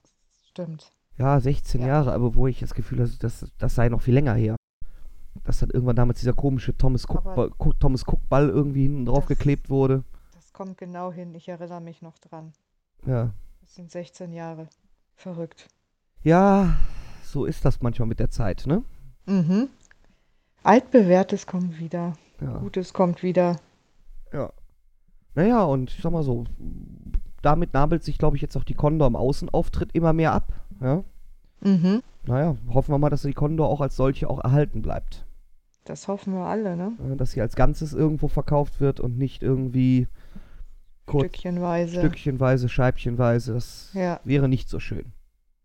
Stimmt. 0.50 0.92
Ja 1.18 1.40
16 1.40 1.82
Ja. 1.82 1.88
Jahre, 1.88 2.14
aber 2.14 2.36
wo 2.36 2.48
ich 2.48 2.60
das 2.60 2.74
Gefühl 2.74 3.00
habe, 3.00 3.12
das, 3.20 3.46
das 3.58 3.76
sei 3.76 3.90
noch 3.90 4.02
viel 4.02 4.14
länger 4.14 4.34
her. 4.34 4.56
Dass 5.44 5.60
dann 5.60 5.70
irgendwann 5.70 5.96
damals 5.96 6.20
dieser 6.20 6.34
komische 6.34 6.76
Thomas 6.78 7.06
Cook, 7.08 7.18
Aber- 7.26 7.36
Ball, 7.36 7.52
Cook- 7.60 7.80
Thomas 7.80 8.04
Cook 8.08 8.28
Ball 8.30 8.50
irgendwie 8.50 8.84
hinten 8.84 9.06
drauf 9.06 9.26
Das- 9.26 9.38
geklebt 9.38 9.70
wurde. 9.70 10.04
Das 10.34 10.54
kommt 10.54 10.78
genau 10.78 11.12
hin. 11.12 11.34
Ich 11.36 11.48
erinnere 11.50 11.82
mich 11.82 12.02
noch 12.02 12.18
dran. 12.20 12.54
Ja. 13.06 13.32
Das 13.62 13.76
sind 13.76 13.92
16 13.92 14.32
Jahre. 14.34 14.68
Verrückt. 15.16 15.68
ja, 16.24 16.76
so 17.24 17.46
ist 17.46 17.64
das 17.66 17.82
manchmal 17.82 18.08
mit 18.08 18.20
der 18.20 18.30
Zeit, 18.30 18.66
ne? 18.68 18.84
Mhm. 19.26 19.70
Altbewährtes 20.64 21.46
kommt 21.48 21.80
wieder. 21.80 22.14
Ja. 22.42 22.58
Gutes 22.58 22.94
kommt 22.94 23.24
wieder. 23.24 23.58
Ja. 24.34 24.52
Naja, 25.36 25.64
und 25.64 25.92
ich 25.92 26.02
sag 26.02 26.12
mal 26.12 26.24
so, 26.24 26.46
damit 27.42 27.74
nabelt 27.74 28.04
sich, 28.04 28.18
glaube 28.18 28.36
ich, 28.36 28.42
jetzt 28.42 28.56
auch 28.58 28.64
die 28.64 28.74
Condor 28.74 29.08
im 29.08 29.16
Außenauftritt 29.16 29.92
immer 29.94 30.14
mehr 30.14 30.34
ab. 30.34 30.54
Ja. 30.82 31.04
Mhm. 31.62 32.02
Naja, 32.26 32.56
hoffen 32.74 32.94
wir 32.94 32.98
mal, 32.98 33.10
dass 33.10 33.22
die 33.22 33.34
Condor 33.34 33.70
auch 33.70 33.82
als 33.82 33.96
solche 33.96 34.30
auch 34.30 34.44
erhalten 34.44 34.82
bleibt. 34.82 35.26
Das 35.86 36.08
hoffen 36.08 36.34
wir 36.34 36.46
alle, 36.46 36.76
ne? 36.76 36.94
Dass 37.18 37.32
sie 37.32 37.42
als 37.42 37.56
Ganzes 37.56 37.94
irgendwo 37.94 38.28
verkauft 38.28 38.82
wird 38.82 39.00
und 39.00 39.18
nicht 39.18 39.44
irgendwie 39.44 40.08
kurz, 41.06 41.26
Stückchenweise. 41.28 42.00
stückchenweise, 42.00 42.70
scheibchenweise. 42.70 43.54
Das 43.54 43.92
Ja, 43.94 44.20
wäre 44.24 44.50
nicht 44.50 44.68
so 44.70 44.80
schön. 44.80 45.14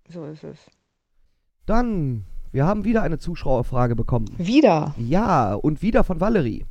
so 0.09 0.25
ist 0.26 0.45
es. 0.45 0.59
Dann 1.67 2.25
wir 2.52 2.67
haben 2.67 2.85
wieder 2.85 3.02
eine 3.02 3.19
Zuschauerfrage 3.19 3.95
bekommen. 3.97 4.26
Wieder? 4.37 4.95
Ja, 4.99 5.55
und 5.55 5.83
wieder 5.83 6.02
von 6.05 6.21
Valerie. 6.21 6.67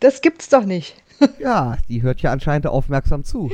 Das 0.00 0.22
gibt's 0.22 0.48
doch 0.48 0.64
nicht. 0.64 0.96
Ja, 1.38 1.76
die 1.90 2.00
hört 2.00 2.22
ja 2.22 2.32
anscheinend 2.32 2.66
aufmerksam 2.66 3.24
zu. 3.24 3.50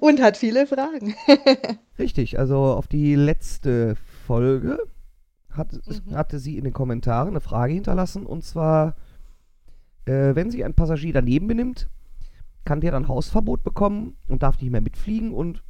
Und 0.00 0.20
hat 0.20 0.36
viele 0.36 0.66
Fragen. 0.66 1.14
Richtig, 1.98 2.38
also 2.38 2.56
auf 2.56 2.86
die 2.88 3.14
letzte 3.14 3.96
Folge 4.26 4.78
hat, 5.50 5.72
Mhm. 5.72 6.14
hatte 6.14 6.38
sie 6.38 6.56
in 6.58 6.64
den 6.64 6.72
Kommentaren 6.72 7.28
eine 7.30 7.40
Frage 7.40 7.72
hinterlassen 7.74 8.26
und 8.26 8.44
zwar, 8.44 8.94
äh, 10.04 10.34
wenn 10.34 10.50
sich 10.50 10.64
ein 10.64 10.74
Passagier 10.74 11.12
daneben 11.12 11.46
benimmt, 11.48 11.88
kann 12.64 12.80
der 12.80 12.92
dann 12.92 13.08
Hausverbot 13.08 13.64
bekommen 13.64 14.16
und 14.28 14.42
darf 14.42 14.60
nicht 14.60 14.70
mehr 14.70 14.80
mitfliegen 14.80 15.32
und 15.32 15.62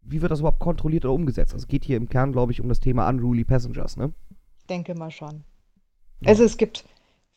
wie 0.00 0.22
wird 0.22 0.32
das 0.32 0.40
überhaupt 0.40 0.60
kontrolliert 0.60 1.04
oder 1.04 1.12
umgesetzt? 1.14 1.52
Also 1.52 1.64
es 1.64 1.68
geht 1.68 1.84
hier 1.84 1.98
im 1.98 2.08
Kern, 2.08 2.32
glaube 2.32 2.52
ich, 2.52 2.60
um 2.60 2.68
das 2.68 2.80
Thema 2.80 3.06
Unruly 3.08 3.44
Passengers, 3.44 3.96
ne? 3.98 4.12
Ich 4.58 4.66
denke 4.66 4.94
mal 4.94 5.10
schon. 5.10 5.44
Ja. 6.20 6.30
Also 6.30 6.44
es 6.44 6.56
gibt 6.56 6.84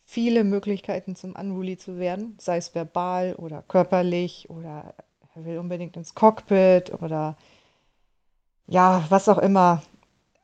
viele 0.03 0.43
Möglichkeiten 0.45 1.15
zum 1.15 1.33
Unruly 1.35 1.77
zu 1.77 1.97
werden, 1.97 2.35
sei 2.39 2.57
es 2.57 2.73
verbal 2.73 3.35
oder 3.35 3.61
körperlich 3.63 4.49
oder 4.49 4.95
er 5.35 5.45
will 5.45 5.57
unbedingt 5.57 5.95
ins 5.97 6.15
Cockpit 6.15 6.91
oder 7.01 7.35
ja, 8.67 9.03
was 9.09 9.27
auch 9.29 9.37
immer. 9.37 9.81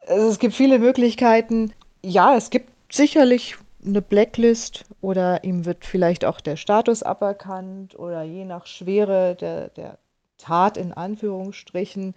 Also 0.07 0.27
es 0.27 0.39
gibt 0.39 0.53
viele 0.53 0.79
Möglichkeiten. 0.79 1.73
Ja, 2.03 2.35
es 2.35 2.49
gibt 2.49 2.71
sicherlich 2.93 3.55
eine 3.85 4.01
Blacklist 4.01 4.85
oder 5.01 5.43
ihm 5.43 5.65
wird 5.65 5.85
vielleicht 5.85 6.25
auch 6.25 6.41
der 6.41 6.55
Status 6.55 7.03
aberkannt 7.03 7.97
oder 7.97 8.23
je 8.23 8.45
nach 8.45 8.65
Schwere 8.65 9.35
der, 9.35 9.69
der 9.69 9.97
Tat 10.37 10.77
in 10.77 10.93
Anführungsstrichen 10.93 12.15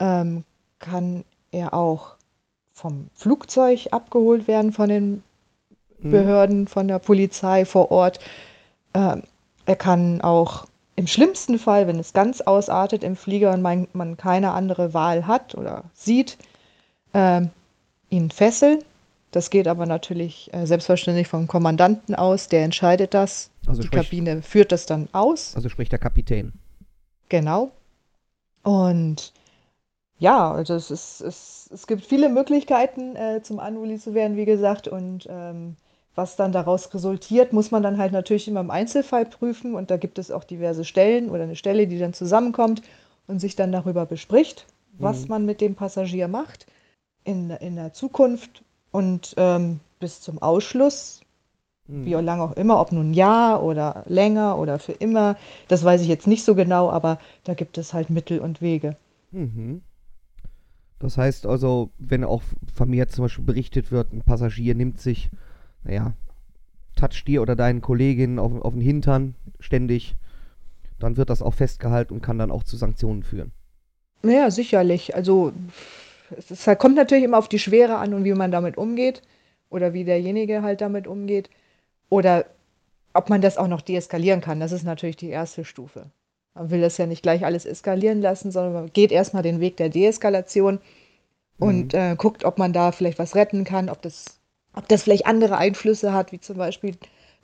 ähm, 0.00 0.44
kann 0.78 1.24
er 1.52 1.74
auch 1.74 2.16
vom 2.72 3.08
Flugzeug 3.14 3.88
abgeholt 3.92 4.48
werden 4.48 4.72
von 4.72 4.88
den 4.88 5.22
Mhm. 6.04 6.10
Behörden, 6.10 6.68
von 6.68 6.86
der 6.86 6.98
Polizei 6.98 7.64
vor 7.64 7.90
Ort. 7.90 8.20
Ähm, 8.94 9.22
er 9.66 9.76
kann 9.76 10.20
auch 10.20 10.66
im 10.96 11.06
schlimmsten 11.06 11.58
Fall, 11.58 11.86
wenn 11.86 11.98
es 11.98 12.12
ganz 12.12 12.40
ausartet 12.40 13.02
im 13.02 13.16
Flieger 13.16 13.52
und 13.52 13.62
man, 13.62 13.88
man 13.92 14.16
keine 14.16 14.52
andere 14.52 14.94
Wahl 14.94 15.26
hat 15.26 15.54
oder 15.54 15.84
sieht, 15.92 16.38
ähm, 17.12 17.50
ihn 18.10 18.30
fesseln. 18.30 18.78
Das 19.32 19.50
geht 19.50 19.66
aber 19.66 19.86
natürlich 19.86 20.52
äh, 20.54 20.64
selbstverständlich 20.66 21.26
vom 21.26 21.48
Kommandanten 21.48 22.14
aus, 22.14 22.48
der 22.48 22.64
entscheidet 22.64 23.14
das. 23.14 23.50
Also 23.66 23.80
Die 23.82 23.88
sprich, 23.88 24.04
Kabine 24.04 24.42
führt 24.42 24.70
das 24.70 24.86
dann 24.86 25.08
aus. 25.12 25.56
also 25.56 25.68
sprich 25.68 25.88
der 25.88 25.98
Kapitän. 25.98 26.52
Genau. 27.28 27.72
Und 28.62 29.32
ja, 30.18 30.52
also 30.52 30.74
es, 30.74 30.92
ist, 30.92 31.20
es, 31.20 31.68
es 31.72 31.86
gibt 31.88 32.04
viele 32.04 32.28
Möglichkeiten, 32.28 33.16
äh, 33.16 33.42
zum 33.42 33.58
Unruly 33.58 33.98
zu 33.98 34.14
werden, 34.14 34.36
wie 34.36 34.44
gesagt. 34.44 34.86
Und 34.86 35.26
ähm, 35.28 35.74
was 36.14 36.36
dann 36.36 36.52
daraus 36.52 36.92
resultiert, 36.94 37.52
muss 37.52 37.70
man 37.70 37.82
dann 37.82 37.98
halt 37.98 38.12
natürlich 38.12 38.48
immer 38.48 38.60
im 38.60 38.70
Einzelfall 38.70 39.26
prüfen. 39.26 39.74
Und 39.74 39.90
da 39.90 39.96
gibt 39.96 40.18
es 40.18 40.30
auch 40.30 40.44
diverse 40.44 40.84
Stellen 40.84 41.30
oder 41.30 41.44
eine 41.44 41.56
Stelle, 41.56 41.86
die 41.86 41.98
dann 41.98 42.14
zusammenkommt 42.14 42.82
und 43.26 43.40
sich 43.40 43.56
dann 43.56 43.72
darüber 43.72 44.06
bespricht, 44.06 44.66
was 44.98 45.22
Mhm. 45.22 45.28
man 45.28 45.46
mit 45.46 45.60
dem 45.60 45.74
Passagier 45.74 46.28
macht 46.28 46.66
in, 47.24 47.50
in 47.50 47.76
der 47.76 47.92
Zukunft. 47.92 48.62
Und 48.92 49.34
ähm, 49.38 49.80
bis 49.98 50.20
zum 50.20 50.40
Ausschluss 50.40 51.20
Mhm. 51.86 52.06
wie 52.06 52.12
lange 52.14 52.42
auch 52.42 52.52
immer, 52.52 52.80
ob 52.80 52.92
nun 52.92 53.10
ein 53.10 53.14
Jahr 53.14 53.62
oder 53.62 54.04
länger 54.06 54.58
oder 54.58 54.78
für 54.78 54.92
immer, 54.92 55.36
das 55.68 55.84
weiß 55.84 56.00
ich 56.02 56.08
jetzt 56.08 56.26
nicht 56.26 56.44
so 56.44 56.54
genau, 56.54 56.90
aber 56.90 57.18
da 57.44 57.54
gibt 57.54 57.76
es 57.78 57.92
halt 57.92 58.10
Mittel 58.10 58.38
und 58.40 58.62
Wege. 58.62 58.96
Mhm. 59.32 59.82
Das 60.98 61.18
heißt 61.18 61.46
also, 61.46 61.90
wenn 61.98 62.24
auch 62.24 62.42
vermehrt 62.72 63.12
zum 63.12 63.24
Beispiel 63.24 63.44
berichtet 63.44 63.90
wird, 63.92 64.12
ein 64.12 64.22
Passagier 64.22 64.74
nimmt 64.74 65.00
sich, 65.00 65.30
naja, 65.84 66.12
toucht 66.96 67.26
dir 67.26 67.42
oder 67.42 67.56
deinen 67.56 67.80
Kolleginnen 67.80 68.38
auf, 68.38 68.52
auf 68.62 68.72
den 68.72 68.82
Hintern 68.82 69.34
ständig, 69.60 70.14
dann 70.98 71.16
wird 71.16 71.30
das 71.30 71.42
auch 71.42 71.54
festgehalten 71.54 72.14
und 72.14 72.22
kann 72.22 72.38
dann 72.38 72.50
auch 72.50 72.62
zu 72.62 72.76
Sanktionen 72.76 73.22
führen. 73.22 73.52
Naja, 74.22 74.50
sicherlich. 74.50 75.14
Also 75.14 75.52
es 76.36 76.66
halt- 76.66 76.78
kommt 76.78 76.96
natürlich 76.96 77.24
immer 77.24 77.38
auf 77.38 77.48
die 77.48 77.58
Schwere 77.58 77.96
an 77.96 78.14
und 78.14 78.24
wie 78.24 78.32
man 78.32 78.50
damit 78.50 78.78
umgeht 78.78 79.22
oder 79.70 79.92
wie 79.92 80.04
derjenige 80.04 80.62
halt 80.62 80.80
damit 80.80 81.06
umgeht 81.06 81.50
oder 82.08 82.46
ob 83.12 83.28
man 83.28 83.40
das 83.42 83.58
auch 83.58 83.68
noch 83.68 83.80
deeskalieren 83.82 84.40
kann. 84.40 84.60
Das 84.60 84.72
ist 84.72 84.84
natürlich 84.84 85.16
die 85.16 85.28
erste 85.28 85.64
Stufe. 85.64 86.06
Man 86.54 86.70
will 86.70 86.80
das 86.80 86.96
ja 86.96 87.06
nicht 87.06 87.22
gleich 87.22 87.44
alles 87.44 87.66
eskalieren 87.66 88.22
lassen, 88.22 88.50
sondern 88.52 88.72
man 88.72 88.92
geht 88.92 89.12
erstmal 89.12 89.42
den 89.42 89.60
Weg 89.60 89.76
der 89.76 89.88
Deeskalation 89.88 90.78
und 91.58 91.92
Mhm. 91.92 91.98
äh, 91.98 92.16
guckt, 92.16 92.44
ob 92.44 92.58
man 92.58 92.72
da 92.72 92.92
vielleicht 92.92 93.18
was 93.18 93.34
retten 93.34 93.64
kann, 93.64 93.88
ob 93.90 94.00
das, 94.02 94.38
ob 94.74 94.88
das 94.88 95.02
vielleicht 95.04 95.26
andere 95.26 95.56
Einflüsse 95.58 96.12
hat, 96.12 96.32
wie 96.32 96.40
zum 96.40 96.56
Beispiel 96.58 96.96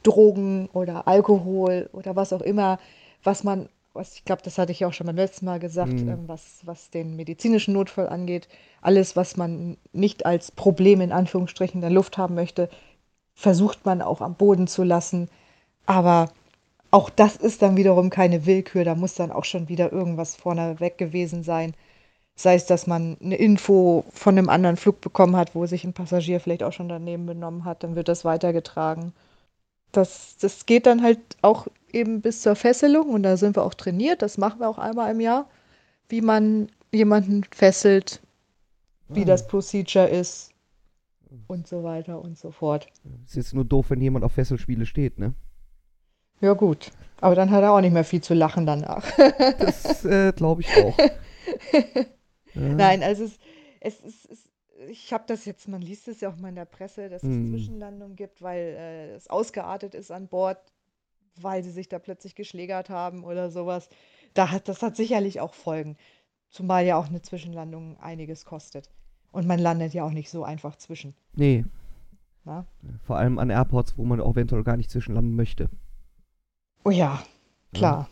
Drogen 0.03 0.69
oder 0.73 1.07
Alkohol 1.09 1.89
oder 1.93 2.17
was 2.17 2.33
auch 2.33 2.41
immer, 2.41 2.79
was 3.23 3.45
man, 3.45 3.69
was 3.93 4.15
ich 4.15 4.25
glaube, 4.25 4.43
das 4.43 4.59
hatte 4.59 4.73
ich 4.73 4.85
auch 4.85 4.93
schon 4.93 5.07
beim 5.07 5.17
letzten 5.17 5.47
Mal 5.47 5.61
gesagt, 5.61 6.03
Mhm. 6.03 6.09
ähm, 6.09 6.29
was, 6.29 6.61
was 6.65 6.91
den 6.91 7.17
medizinischen 7.17 7.75
Notfall 7.75 8.09
angeht, 8.09 8.49
alles, 8.83 9.17
was 9.17 9.37
man 9.37 9.77
nicht 9.93 10.27
als 10.27 10.51
Problem 10.53 11.01
in 11.01 11.13
Anführungsstrichen 11.13 11.79
in 11.79 11.83
der 11.83 11.91
Luft 11.91 12.19
haben 12.19 12.35
möchte, 12.35 12.69
versucht 13.35 13.87
man 13.87 14.03
auch 14.03 14.21
am 14.21 14.35
Boden 14.37 14.67
zu 14.67 14.85
lassen. 14.85 15.29
Aber 15.87 16.31
auch 16.91 17.11
das 17.11 17.37
ist 17.37 17.63
dann 17.63 17.77
wiederum 17.77 18.11
keine 18.11 18.47
Willkür, 18.47 18.85
da 18.85 18.95
muss 18.95 19.15
dann 19.15 19.33
auch 19.33 19.45
schon 19.45 19.69
wieder 19.69 19.93
irgendwas 19.93 20.37
vorneweg 20.37 20.99
gewesen 20.99 21.43
sein. 21.43 21.75
Sei 22.37 22.55
es, 22.55 22.67
dass 22.67 22.87
man 22.87 23.19
eine 23.23 23.37
Info 23.37 24.05
von 24.13 24.39
einem 24.39 24.49
anderen 24.49 24.77
Flug 24.77 25.01
bekommen 25.01 25.37
hat, 25.37 25.55
wo 25.55 25.67
sich 25.67 25.85
ein 25.85 25.93
Passagier 25.93 26.41
vielleicht 26.41 26.63
auch 26.63 26.73
schon 26.73 26.89
daneben 26.89 27.27
benommen 27.27 27.65
hat, 27.65 27.85
dann 27.85 27.97
wird 27.97 28.09
das 28.09 28.25
weitergetragen. 28.25 29.13
Das, 29.93 30.37
das 30.39 30.67
geht 30.67 30.87
dann 30.87 31.03
halt 31.03 31.19
auch 31.43 31.67
eben 31.93 32.21
bis 32.21 32.43
zur 32.43 32.55
Fesselung 32.55 33.11
und 33.11 33.25
da 33.25 33.37
sind 33.37 33.57
wir 33.57 33.65
auch 33.65 33.75
trainiert, 33.75 34.23
das 34.23 34.39
machen 34.39 34.61
wir 34.61 34.69
auch 34.69 34.79
einmal 34.79 35.11
im 35.11 35.21
Jahr, 35.21 35.51
wie 36.09 36.21
man 36.21 36.69
jemanden 36.93 37.45
fesselt, 37.51 38.21
wie 39.09 39.25
das 39.25 39.47
Procedure 39.49 40.09
ist 40.09 40.53
und 41.49 41.67
so 41.67 41.83
weiter 41.83 42.23
und 42.23 42.39
so 42.39 42.51
fort. 42.51 42.87
Ist 43.27 43.37
jetzt 43.37 43.55
nur 43.55 43.65
doof, 43.65 43.87
wenn 43.91 44.01
jemand 44.01 44.25
auf 44.25 44.33
Fesselspiele 44.33 44.87
steht, 44.87 45.19
ne? 45.19 45.35
Ja 46.41 46.55
gut, 46.55 46.91
aber 47.21 47.35
dann 47.35 47.51
hat 47.51 47.63
er 47.63 47.73
auch 47.73 47.81
nicht 47.81 47.93
mehr 47.93 48.05
viel 48.05 48.23
zu 48.23 48.35
lachen 48.35 48.67
danach. 48.67 49.05
Das 49.59 50.05
äh, 50.05 50.33
glaube 50.33 50.63
ich 50.63 50.69
auch. 50.77 50.97
Ja. 52.55 52.61
Nein, 52.75 53.03
also 53.03 53.25
es, 53.25 53.39
es, 53.81 54.01
es, 54.01 54.25
es 54.27 54.49
ich 54.89 55.13
habe 55.13 55.25
das 55.27 55.45
jetzt, 55.45 55.69
man 55.69 55.83
liest 55.83 56.09
es 56.09 56.21
ja 56.23 56.31
auch 56.31 56.37
mal 56.37 56.49
in 56.49 56.55
der 56.55 56.65
Presse, 56.65 57.09
dass 57.11 57.23
es 57.23 57.29
Mhm. 57.29 57.51
Zwischenlandungen 57.51 58.17
gibt, 58.17 58.41
weil 58.41 58.61
äh, 58.61 59.11
es 59.15 59.29
ausgeartet 59.29 59.95
ist 59.95 60.11
an 60.11 60.27
Bord, 60.29 60.59
weil 61.37 61.63
sie 61.63 61.71
sich 61.71 61.89
da 61.89 61.99
plötzlich 61.99 62.35
geschlägert 62.35 62.89
haben 62.89 63.25
oder 63.25 63.51
sowas. 63.51 63.89
Da 64.35 64.51
hat, 64.51 64.69
das 64.69 64.83
hat 64.83 64.97
sicherlich 64.97 65.41
auch 65.41 65.55
Folgen. 65.55 65.97
Zumal 66.49 66.85
ja 66.87 66.97
auch 66.97 67.09
eine 67.09 67.23
Zwischenlandung 67.23 67.99
einiges 68.01 68.45
kostet. 68.45 68.91
Und 69.33 69.47
man 69.47 69.59
landet 69.61 69.93
ja 69.95 70.05
auch 70.05 70.11
nicht 70.11 70.31
so 70.31 70.45
einfach 70.45 70.77
zwischen. 70.77 71.15
Nee, 71.35 71.65
Na? 72.45 72.67
vor 73.05 73.17
allem 73.17 73.39
an 73.39 73.51
Airports, 73.51 73.97
wo 73.97 74.05
man 74.05 74.21
auch 74.21 74.33
eventuell 74.33 74.65
gar 74.65 74.77
nicht 74.77 74.91
zwischenlanden 74.91 75.37
möchte. 75.37 75.69
Oh 76.85 76.91
ja, 76.91 77.23
klar. 77.73 78.09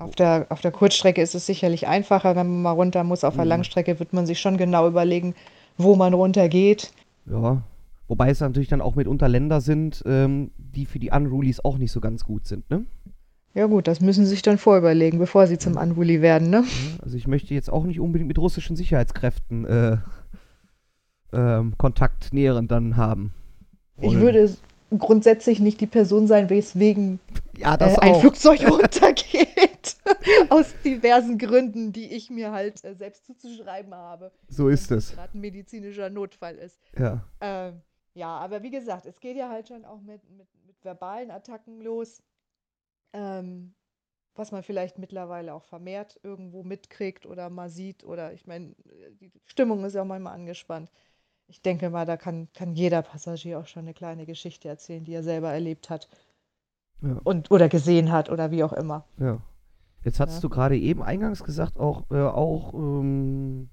Auf 0.00 0.14
der, 0.16 0.46
auf 0.48 0.62
der 0.62 0.70
Kurzstrecke 0.72 1.20
ist 1.20 1.34
es 1.34 1.44
sicherlich 1.44 1.86
einfacher, 1.86 2.34
wenn 2.34 2.46
man 2.48 2.62
mal 2.62 2.70
runter 2.72 3.04
muss. 3.04 3.22
Auf 3.22 3.34
der 3.34 3.44
Mhm. 3.44 3.50
Langstrecke 3.50 3.98
wird 4.00 4.14
man 4.14 4.24
sich 4.24 4.40
schon 4.40 4.56
genau 4.56 4.88
überlegen, 4.88 5.34
wo 5.76 5.94
man 5.94 6.14
runter 6.14 6.48
geht. 6.48 6.90
Ja. 7.26 7.62
Wobei 8.08 8.30
es 8.30 8.40
natürlich 8.40 8.68
dann 8.70 8.80
auch 8.80 8.96
mitunter 8.96 9.28
Länder 9.28 9.60
sind, 9.60 10.02
ähm, 10.06 10.50
die 10.56 10.86
für 10.86 10.98
die 10.98 11.10
Unrulies 11.10 11.62
auch 11.64 11.76
nicht 11.76 11.92
so 11.92 12.00
ganz 12.00 12.24
gut 12.24 12.46
sind, 12.46 12.68
ne? 12.70 12.86
Ja 13.54 13.66
gut, 13.66 13.88
das 13.88 14.00
müssen 14.00 14.24
sie 14.24 14.30
sich 14.30 14.42
dann 14.42 14.58
vorüberlegen, 14.58 15.18
bevor 15.18 15.46
sie 15.46 15.58
zum 15.58 15.76
Unruly 15.76 16.22
werden, 16.22 16.48
ne? 16.50 16.64
Also 17.02 17.16
ich 17.16 17.26
möchte 17.26 17.52
jetzt 17.52 17.70
auch 17.70 17.84
nicht 17.84 18.00
unbedingt 18.00 18.28
mit 18.28 18.38
russischen 18.38 18.76
Sicherheitskräften 18.76 19.64
äh, 19.66 19.96
ähm, 21.32 21.74
Kontakt 21.76 22.32
näheren 22.32 22.68
dann 22.68 22.96
haben. 22.96 23.32
Ich 24.00 24.14
würde 24.18 24.50
grundsätzlich 24.98 25.60
nicht 25.60 25.80
die 25.80 25.86
Person 25.86 26.26
sein, 26.26 26.50
weswegen 26.50 27.20
Ja, 27.56 27.74
äh, 27.74 27.78
das 27.78 27.98
ein 27.98 28.14
auch. 28.14 28.20
Flugzeug 28.20 28.60
runtergeht. 28.70 29.96
Aus 30.50 30.74
diversen 30.84 31.38
Gründen, 31.38 31.92
die 31.92 32.12
ich 32.12 32.30
mir 32.30 32.52
halt 32.52 32.84
äh, 32.84 32.94
selbst 32.94 33.24
zuzuschreiben 33.26 33.94
habe. 33.94 34.32
So 34.48 34.68
ist 34.68 34.90
es. 34.90 35.12
gerade 35.12 35.36
ein 35.36 35.40
medizinischer 35.40 36.10
Notfall 36.10 36.56
ist. 36.56 36.78
Ja. 36.98 37.24
Ähm, 37.40 37.80
ja, 38.14 38.36
aber 38.38 38.62
wie 38.62 38.70
gesagt, 38.70 39.06
es 39.06 39.20
geht 39.20 39.36
ja 39.36 39.48
halt 39.48 39.68
schon 39.68 39.84
auch 39.84 40.00
mit, 40.00 40.20
mit, 40.30 40.48
mit 40.66 40.84
verbalen 40.84 41.30
Attacken 41.30 41.80
los, 41.80 42.22
ähm, 43.12 43.74
was 44.34 44.52
man 44.52 44.62
vielleicht 44.62 44.98
mittlerweile 44.98 45.54
auch 45.54 45.64
vermehrt 45.64 46.18
irgendwo 46.22 46.62
mitkriegt 46.62 47.26
oder 47.26 47.50
mal 47.50 47.68
sieht. 47.68 48.04
Oder 48.04 48.32
ich 48.32 48.46
meine, 48.46 48.70
äh, 48.70 49.10
die 49.20 49.30
Stimmung 49.46 49.84
ist 49.84 49.94
ja 49.94 50.02
auch 50.02 50.06
manchmal 50.06 50.34
angespannt. 50.34 50.90
Ich 51.50 51.62
denke 51.62 51.90
mal, 51.90 52.06
da 52.06 52.16
kann, 52.16 52.46
kann 52.54 52.74
jeder 52.74 53.02
Passagier 53.02 53.58
auch 53.58 53.66
schon 53.66 53.82
eine 53.82 53.92
kleine 53.94 54.24
Geschichte 54.24 54.68
erzählen, 54.68 55.02
die 55.04 55.12
er 55.14 55.24
selber 55.24 55.50
erlebt 55.52 55.90
hat 55.90 56.08
Ja. 57.02 57.18
und 57.24 57.50
oder 57.50 57.68
gesehen 57.68 58.12
hat 58.12 58.30
oder 58.30 58.50
wie 58.52 58.62
auch 58.64 58.72
immer. 58.72 59.04
ja. 59.18 59.38
Jetzt 60.02 60.18
hattest 60.18 60.38
Ja. 60.38 60.48
du 60.48 60.48
gerade 60.48 60.78
eben 60.78 61.02
eingangs 61.02 61.44
gesagt, 61.44 61.78
auch, 61.78 62.04
äh, 62.10 62.14
auch 62.22 62.72
ähm, 62.72 63.68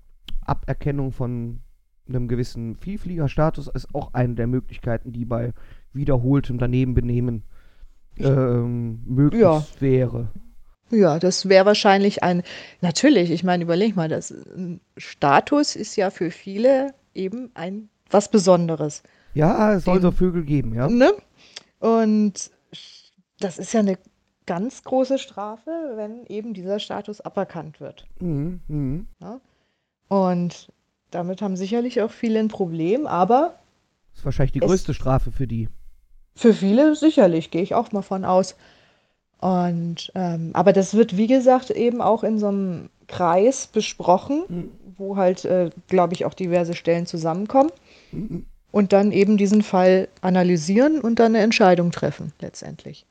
Aberkennung 0.46 1.13
von 1.13 1.62
einem 2.10 2.27
gewissen 2.27 2.75
Vielfliegerstatus 2.75 3.67
ist 3.67 3.96
auch 3.96 4.13
eine 4.13 4.36
der 4.36 4.48
Möglichkeiten, 4.48 5.13
die 5.13 5.24
bei 5.24 5.53
wiederholtem 5.93 6.57
Danebenbenehmen 6.57 7.43
ähm, 8.17 9.03
möglich 9.05 9.39
Ja. 9.41 9.63
wäre. 9.79 10.29
Ja, 10.89 11.19
das 11.19 11.48
wäre 11.48 11.65
wahrscheinlich 11.65 12.24
ein, 12.24 12.43
natürlich, 12.81 13.29
ich 13.31 13.43
meine, 13.46 13.63
überleg 13.63 13.96
mal, 13.96 14.10
das 14.10 14.31
ein 14.31 14.81
Status 14.98 15.75
ist 15.77 15.96
ja 15.96 16.10
für 16.10 16.31
viele 16.31 16.93
eben 17.17 17.51
ein 17.55 17.89
was 18.09 18.29
Besonderes. 18.31 19.03
Ja, 19.33 19.74
es 19.74 19.83
soll 19.86 19.97
Den- 19.97 20.03
so 20.03 20.12
Vögel 20.12 20.43
geben, 20.43 20.74
ja. 20.74 20.88
Ne? 20.88 21.12
Und 21.79 22.51
das 23.39 23.57
ist 23.59 23.74
ja 23.74 23.81
eine 23.81 23.97
ganz 24.45 24.83
große 24.83 25.17
Strafe, 25.19 25.71
wenn 25.95 26.25
eben 26.27 26.53
dieser 26.53 26.79
Status 26.79 27.19
aberkannt 27.21 27.79
wird. 27.81 28.05
Mhm, 28.19 28.62
mhm. 28.67 29.07
Und 30.07 30.71
damit 31.12 31.41
haben 31.41 31.55
sicherlich 31.57 32.01
auch 32.01 32.12
viele 32.12 32.39
ein 32.39 32.47
Problem, 32.47 33.05
aber 33.07 33.59
Das 34.12 34.19
ist 34.19 34.25
wahrscheinlich 34.25 34.53
die 34.53 34.59
größte 34.59 34.93
Strafe 34.93 35.31
für 35.31 35.47
die. 35.47 35.67
Für 36.36 36.53
viele 36.53 36.95
sicherlich, 36.95 37.51
gehe 37.51 37.62
ich 37.62 37.75
auch 37.75 37.91
mal 37.91 38.01
von 38.03 38.24
aus. 38.24 38.55
Und 39.39 40.12
ähm, 40.15 40.51
aber 40.53 40.71
das 40.74 40.93
wird, 40.95 41.17
wie 41.17 41.27
gesagt, 41.27 41.69
eben 41.69 42.01
auch 42.01 42.24
in 42.24 42.39
so 42.39 42.47
einem 42.47 42.89
Kreis 43.07 43.67
besprochen, 43.67 44.43
Mhm. 44.49 44.71
wo 44.97 45.15
halt, 45.17 45.45
äh, 45.45 45.69
glaube 45.87 46.13
ich, 46.13 46.25
auch 46.25 46.33
diverse 46.33 46.73
Stellen 46.73 47.05
zusammenkommen 47.05 47.71
Mhm. 48.11 48.45
und 48.71 48.93
dann 48.93 49.11
eben 49.11 49.37
diesen 49.37 49.61
Fall 49.63 50.07
analysieren 50.21 50.99
und 50.99 51.19
dann 51.19 51.35
eine 51.35 51.43
Entscheidung 51.43 51.91
treffen, 51.91 52.33
letztendlich. 52.41 53.05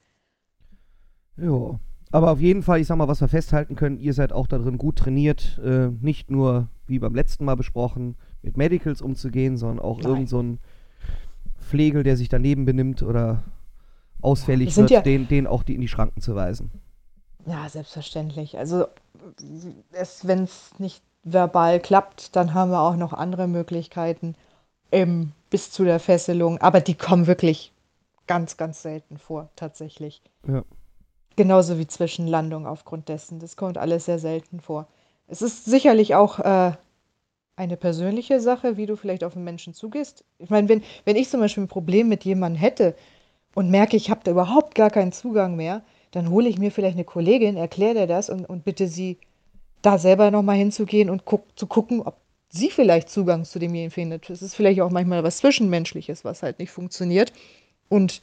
Ja. 1.37 1.79
Aber 2.13 2.31
auf 2.31 2.41
jeden 2.41 2.63
Fall, 2.63 2.81
ich 2.81 2.87
sag 2.87 2.97
mal, 2.97 3.09
was 3.09 3.21
wir 3.21 3.29
festhalten 3.29 3.75
können, 3.75 3.99
ihr 3.99 4.15
seid 4.15 4.33
auch 4.33 4.47
darin 4.47 4.79
gut 4.79 4.97
trainiert, 4.97 5.61
äh, 5.65 5.89
nicht 6.01 6.31
nur, 6.31 6.69
wie 6.87 6.99
beim 6.99 7.15
letzten 7.15 7.45
Mal 7.45 7.57
besprochen, 7.57 8.15
mit 8.43 8.57
Medicals 8.57 9.03
umzugehen, 9.03 9.57
sondern 9.57 9.81
auch 9.81 10.01
Nein. 10.01 10.11
irgend 10.13 10.29
so 10.29 10.41
ein 10.41 10.59
Pflegel, 11.61 12.05
der 12.05 12.17
sich 12.17 12.29
daneben 12.29 12.65
benimmt 12.65 13.03
oder 13.03 13.43
ausfällig 14.23 14.77
wird, 14.77 14.91
ja- 14.91 15.01
den, 15.03 15.27
den 15.29 15.47
auch 15.47 15.63
die 15.65 15.75
in 15.75 15.81
die 15.81 15.89
Schranken 15.89 16.21
zu 16.21 16.35
weisen. 16.37 16.71
Ja, 17.47 17.69
selbstverständlich. 17.69 18.59
Also 18.59 18.87
wenn 20.23 20.45
es 20.45 20.71
nicht 20.79 21.03
verbal 21.23 21.81
klappt, 21.81 22.37
dann 22.37 22.55
haben 22.55 22.71
wir 22.71 22.81
auch 22.81 22.97
noch 22.97 23.13
andere 23.13 23.47
Möglichkeiten 23.47 24.35
ähm, 24.93 25.33
bis 25.51 25.71
zu 25.71 25.85
der 25.85 26.01
Fesselung. 26.01 26.59
Aber 26.59 26.81
die 26.81 26.95
kommen 26.95 27.27
wirklich 27.27 27.73
ganz, 28.27 28.57
ganz 28.57 28.83
selten 28.83 29.19
vor, 29.19 29.49
tatsächlich. 29.57 30.23
Ja. 30.47 30.65
Genauso 31.37 31.79
wie 31.79 31.87
Zwischenlandung 31.87 32.67
aufgrund 32.67 33.09
dessen. 33.09 33.39
Das 33.39 33.57
kommt 33.57 33.79
alles 33.79 34.07
sehr 34.07 34.19
selten 34.19 34.61
vor. 34.61 34.87
Es 35.29 35.43
ist 35.43 35.65
sicherlich 35.65 36.15
auch 36.15 36.39
äh, 36.39 36.73
eine 37.57 37.77
persönliche 37.77 38.41
Sache, 38.41 38.77
wie 38.77 38.87
du 38.87 38.97
vielleicht 38.97 39.25
auf 39.25 39.35
einen 39.35 39.45
Menschen 39.45 39.75
zugehst. 39.75 40.25
Ich 40.39 40.51
meine, 40.51 40.69
wenn, 40.69 40.83
wenn 41.05 41.17
ich 41.17 41.29
zum 41.29 41.41
Beispiel 41.41 41.65
ein 41.65 41.69
Problem 41.69 42.09
mit 42.09 42.25
jemandem 42.25 42.61
hätte 42.61 42.95
und 43.55 43.71
merke, 43.71 43.97
ich 43.97 44.11
habe 44.11 44.21
da 44.25 44.31
überhaupt 44.31 44.75
gar 44.75 44.91
keinen 44.91 45.13
Zugang 45.13 45.57
mehr, 45.57 45.83
dann 46.17 46.31
hole 46.31 46.49
ich 46.49 46.59
mir 46.59 46.73
vielleicht 46.73 46.97
eine 46.97 47.05
Kollegin, 47.05 47.59
erkläre 47.59 47.93
der 47.93 48.07
das 48.07 48.31
und, 48.31 48.47
und 48.47 48.65
bitte 48.65 48.89
sie, 48.89 49.19
da 49.83 49.99
selber 49.99 50.31
nochmal 50.31 50.57
hinzugehen 50.57 51.11
und 51.11 51.27
guck, 51.27 51.45
zu 51.59 51.67
gucken, 51.67 52.01
ob 52.01 52.17
sie 52.49 52.71
vielleicht 52.71 53.11
Zugang 53.11 53.45
zu 53.45 53.59
demjenigen 53.59 53.91
findet. 53.91 54.31
Es 54.31 54.41
ist 54.41 54.55
vielleicht 54.55 54.81
auch 54.81 54.89
manchmal 54.89 55.23
was 55.23 55.37
Zwischenmenschliches, 55.37 56.25
was 56.25 56.43
halt 56.43 56.59
nicht 56.59 56.71
funktioniert. 56.71 57.35
Und 57.91 58.23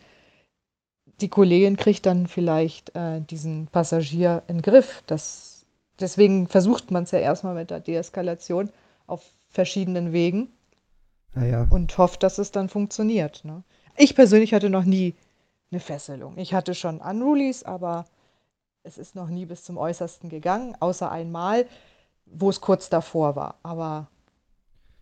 die 1.21 1.29
Kollegin 1.29 1.77
kriegt 1.77 2.07
dann 2.07 2.25
vielleicht 2.25 2.95
äh, 2.95 3.21
diesen 3.21 3.67
Passagier 3.67 4.41
in 4.47 4.57
den 4.57 4.61
Griff. 4.63 5.03
Das, 5.05 5.63
deswegen 5.99 6.47
versucht 6.47 6.89
man 6.89 7.03
es 7.03 7.11
ja 7.11 7.19
erstmal 7.19 7.53
mit 7.53 7.69
der 7.69 7.79
Deeskalation 7.79 8.71
auf 9.05 9.21
verschiedenen 9.49 10.13
Wegen 10.13 10.49
Naja. 11.35 11.67
und 11.69 11.95
hofft, 11.99 12.23
dass 12.23 12.39
es 12.39 12.49
dann 12.49 12.69
funktioniert. 12.69 13.45
Ne? 13.45 13.61
Ich 13.97 14.15
persönlich 14.15 14.55
hatte 14.55 14.71
noch 14.71 14.83
nie 14.83 15.13
eine 15.73 15.79
Fesselung. 15.79 16.37
Ich 16.37 16.53
hatte 16.53 16.75
schon 16.75 16.99
Unrulies, 17.01 17.63
aber 17.63 18.05
es 18.83 18.97
ist 18.97 19.15
noch 19.15 19.29
nie 19.29 19.45
bis 19.45 19.63
zum 19.63 19.77
Äußersten 19.77 20.29
gegangen, 20.29 20.75
außer 20.79 21.11
einmal, 21.11 21.65
wo 22.25 22.49
es 22.49 22.61
kurz 22.61 22.89
davor 22.89 23.35
war. 23.35 23.55
Aber 23.63 24.07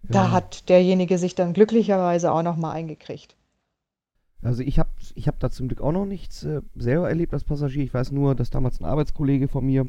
da 0.04 0.26
Ja. 0.26 0.32
hat 0.32 0.70
derjenige 0.70 1.18
sich 1.18 1.36
dann 1.36 1.54
glücklicherweise 1.54 2.32
auch 2.32 2.44
noch 2.44 2.58
mal 2.58 2.72
eingekriegt. 2.72 3.36
Also 4.42 4.64
ich 4.64 4.80
habe 4.80 4.90
ich 5.14 5.28
hab 5.28 5.40
da 5.40 5.52
zum 5.52 5.68
Glück 5.68 5.82
auch 5.82 5.92
noch 5.92 6.06
nichts 6.06 6.44
äh, 6.44 6.62
selber 6.76 7.08
erlebt 7.10 7.34
als 7.34 7.44
Passagier. 7.44 7.84
Ich 7.84 7.94
weiß 7.94 8.12
nur, 8.12 8.34
dass 8.34 8.50
damals 8.50 8.80
ein 8.80 8.86
Arbeitskollege 8.86 9.48
von 9.48 9.66
mir 9.66 9.86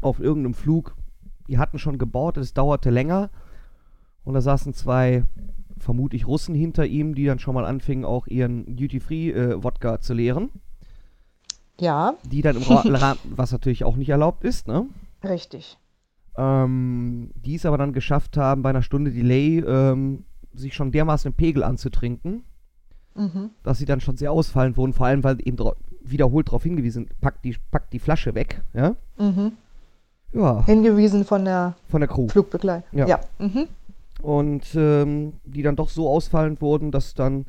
auf 0.00 0.20
irgendeinem 0.20 0.54
Flug, 0.54 0.96
die 1.48 1.58
hatten 1.58 1.78
schon 1.78 1.98
gebaut, 1.98 2.38
es 2.38 2.54
dauerte 2.54 2.88
länger. 2.90 3.30
Und 4.24 4.34
da 4.34 4.40
saßen 4.40 4.72
zwei, 4.74 5.24
vermutlich 5.80 6.26
Russen 6.26 6.54
hinter 6.54 6.86
ihm, 6.86 7.14
die 7.14 7.24
dann 7.26 7.38
schon 7.38 7.54
mal 7.54 7.64
anfingen, 7.64 8.04
auch 8.04 8.26
ihren 8.26 8.76
Duty-Free-Wodka 8.76 10.00
zu 10.00 10.14
leeren. 10.14 10.50
Ja, 11.80 12.14
Die 12.24 12.42
dann 12.42 12.56
im 12.56 12.62
Ra 12.62 12.80
Ra 12.86 13.16
was 13.24 13.52
natürlich 13.52 13.84
auch 13.84 13.96
nicht 13.96 14.10
erlaubt 14.10 14.44
ist, 14.44 14.68
ne? 14.68 14.86
richtig. 15.24 15.78
Ähm, 16.36 17.30
die 17.34 17.54
es 17.56 17.66
aber 17.66 17.78
dann 17.78 17.92
geschafft 17.92 18.36
haben, 18.36 18.62
bei 18.62 18.70
einer 18.70 18.82
Stunde 18.82 19.10
Delay 19.10 19.58
ähm, 19.60 20.24
sich 20.54 20.74
schon 20.74 20.92
dermaßen 20.92 21.30
im 21.30 21.34
Pegel 21.36 21.62
anzutrinken, 21.64 22.44
Mhm. 23.16 23.50
dass 23.64 23.78
sie 23.78 23.86
dann 23.86 24.00
schon 24.00 24.16
sehr 24.16 24.30
ausfallend 24.30 24.76
wurden, 24.76 24.92
vor 24.92 25.06
allem 25.06 25.24
weil 25.24 25.38
eben 25.44 25.56
wiederholt 26.02 26.46
darauf 26.48 26.62
hingewiesen, 26.62 27.08
packt 27.20 27.44
die, 27.44 27.56
packt 27.72 27.92
die 27.92 27.98
Flasche 27.98 28.34
weg, 28.36 28.62
ja? 28.72 28.94
Mhm. 29.18 29.52
Ja, 30.32 30.64
Hingewiesen 30.64 31.24
von 31.24 31.44
der 31.44 31.74
von 31.88 32.00
der 32.00 32.08
Crew. 32.08 32.28
Flugbegleitung. 32.28 32.96
Ja. 32.96 33.06
ja. 33.08 33.20
Mhm. 33.40 33.66
Und 34.22 34.74
ähm, 34.74 35.34
die 35.44 35.62
dann 35.62 35.76
doch 35.76 35.88
so 35.88 36.08
ausfallend 36.08 36.60
wurden, 36.60 36.90
dass 36.90 37.14
dann 37.14 37.46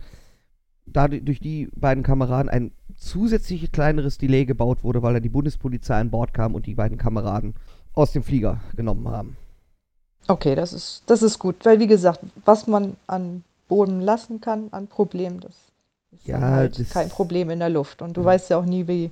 da 0.85 1.07
durch 1.07 1.39
die 1.39 1.69
beiden 1.75 2.03
Kameraden 2.03 2.49
ein 2.49 2.71
zusätzliches 2.97 3.71
kleineres 3.71 4.17
Delay 4.17 4.45
gebaut 4.45 4.83
wurde, 4.83 5.01
weil 5.01 5.13
dann 5.13 5.23
die 5.23 5.29
Bundespolizei 5.29 5.99
an 5.99 6.11
Bord 6.11 6.33
kam 6.33 6.55
und 6.55 6.65
die 6.65 6.75
beiden 6.75 6.97
Kameraden 6.97 7.55
aus 7.93 8.11
dem 8.11 8.23
Flieger 8.23 8.59
genommen 8.75 9.07
haben. 9.07 9.37
Okay, 10.27 10.55
das 10.55 10.71
ist, 10.73 11.03
das 11.07 11.23
ist 11.23 11.39
gut, 11.39 11.55
weil 11.65 11.79
wie 11.79 11.87
gesagt, 11.87 12.19
was 12.45 12.67
man 12.67 12.95
an 13.07 13.43
Boden 13.67 14.01
lassen 14.01 14.39
kann 14.41 14.67
an 14.71 14.87
Problemen, 14.87 15.39
das 15.39 15.53
ist 16.11 16.27
Ja, 16.27 16.39
halt 16.39 16.79
das- 16.79 16.89
kein 16.91 17.09
Problem 17.09 17.49
in 17.49 17.59
der 17.59 17.69
Luft. 17.69 18.01
Und 18.01 18.17
du 18.17 18.21
Ja. 18.21 18.27
weißt 18.27 18.49
ja 18.49 18.57
auch 18.57 18.65
nie, 18.65 18.87
wie, 18.87 19.09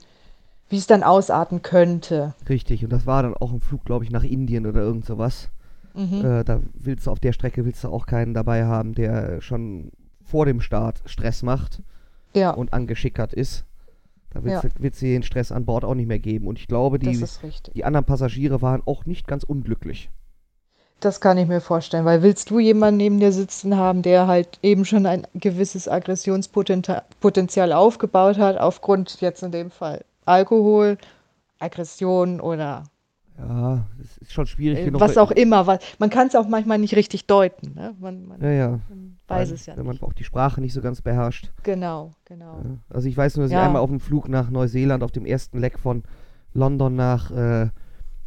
wie 0.70 0.78
es 0.78 0.88
dann 0.88 1.04
ausarten 1.04 1.62
könnte. 1.62 2.34
Richtig, 2.48 2.84
und 2.84 2.92
das 2.92 3.06
war 3.06 3.24
dann 3.24 3.34
auch 3.34 3.52
ein 3.52 3.62
Flug, 3.62 3.86
glaube 3.86 4.04
ich, 4.06 4.12
nach 4.12 4.24
Indien 4.24 4.66
oder 4.66 4.82
irgend 4.82 5.06
sowas. 5.06 5.50
Mhm. 6.00 6.26
Äh, 6.26 6.44
da 6.46 6.62
willst 6.74 7.08
du 7.08 7.12
auf 7.12 7.20
der 7.20 7.34
Strecke 7.34 7.66
willst 7.66 7.84
du 7.84 7.90
auch 7.90 8.06
keinen 8.06 8.34
dabei 8.34 8.66
haben, 8.66 8.94
der 8.94 9.42
schon 9.42 9.92
vor 10.24 10.46
dem 10.46 10.62
Start 10.62 11.02
Stress 11.06 11.44
macht 11.44 11.82
ja, 12.34 12.52
und 12.52 12.72
angeschickert 12.74 13.34
ist. 13.34 13.66
Da 14.32 14.44
willst, 14.44 14.64
Ja. 14.64 14.70
du, 14.70 14.76
willst 14.80 15.02
du 15.02 15.08
den 15.08 15.24
Stress 15.24 15.52
an 15.52 15.66
Bord 15.66 15.84
auch 15.84 15.96
nicht 15.96 16.08
mehr 16.08 16.20
geben. 16.20 16.48
Und 16.48 16.60
ich 16.60 16.68
glaube, 16.68 17.00
die, 17.00 17.26
die 17.74 17.84
anderen 17.84 18.06
Passagiere 18.06 18.62
waren 18.62 18.82
auch 18.86 19.06
nicht 19.06 19.28
ganz 19.28 19.44
unglücklich. 19.44 20.10
Das 21.00 21.22
kann 21.22 21.38
ich 21.38 21.48
mir 21.48 21.62
vorstellen, 21.62 22.06
weil 22.06 22.22
willst 22.22 22.50
du 22.50 22.60
jemanden 22.60 22.98
neben 22.98 23.20
dir 23.20 23.32
sitzen 23.32 23.78
haben, 23.78 24.02
der 24.02 24.28
halt 24.28 24.60
eben 24.62 24.86
schon 24.86 25.06
ein 25.06 25.26
gewisses 25.34 25.88
Aggressionspotenzial 25.88 27.04
Potenzial 27.22 27.72
aufgebaut 27.74 28.38
hat, 28.38 28.58
aufgrund 28.58 29.22
jetzt 29.22 29.42
in 29.42 29.52
dem 29.52 29.72
Fall 29.72 30.04
Alkohol, 30.26 30.98
Aggression 31.60 32.40
oder 32.42 32.84
Ja, 33.40 33.86
es 34.02 34.18
ist 34.18 34.34
schon 34.34 34.46
schwierig 34.48 34.80
äh, 34.80 34.86
genug. 34.86 35.00
was 35.02 35.18
auch 35.18 35.32
immer. 35.32 35.66
Was, 35.66 35.80
man 35.98 36.10
kann 36.10 36.28
es 36.28 36.36
auch 36.36 36.48
manchmal 36.48 36.78
nicht 36.78 36.96
richtig 36.96 37.26
deuten. 37.26 37.74
Ne? 37.74 37.96
Man, 38.00 38.26
man, 38.28 38.42
Ja, 38.42 38.52
ja. 38.52 38.70
man 38.90 39.18
weiß 39.28 39.48
Weil- 39.50 39.56
es 39.56 39.66
ja 39.66 39.78
Wenn 39.78 39.86
nicht. 39.88 40.02
man 40.02 40.10
auch 40.10 40.14
die 40.14 40.24
Sprache 40.26 40.60
nicht 40.60 40.74
so 40.74 40.82
ganz 40.82 41.02
beherrscht. 41.02 41.50
Genau, 41.64 42.12
genau. 42.26 42.58
Ja. 42.64 42.78
Also 42.90 43.08
ich 43.08 43.16
weiß 43.16 43.38
nur, 43.38 43.46
dass 43.46 43.52
ich 43.52 43.58
einmal 43.58 43.82
auf 43.82 43.90
dem 43.90 44.00
Flug 44.02 44.28
nach 44.28 44.50
Neuseeland 44.50 45.04
auf 45.04 45.12
dem 45.12 45.26
ersten 45.26 45.58
Leck 45.60 45.80
von 45.80 46.04
London 46.54 46.96
nach 46.96 47.32
äh, 47.32 47.70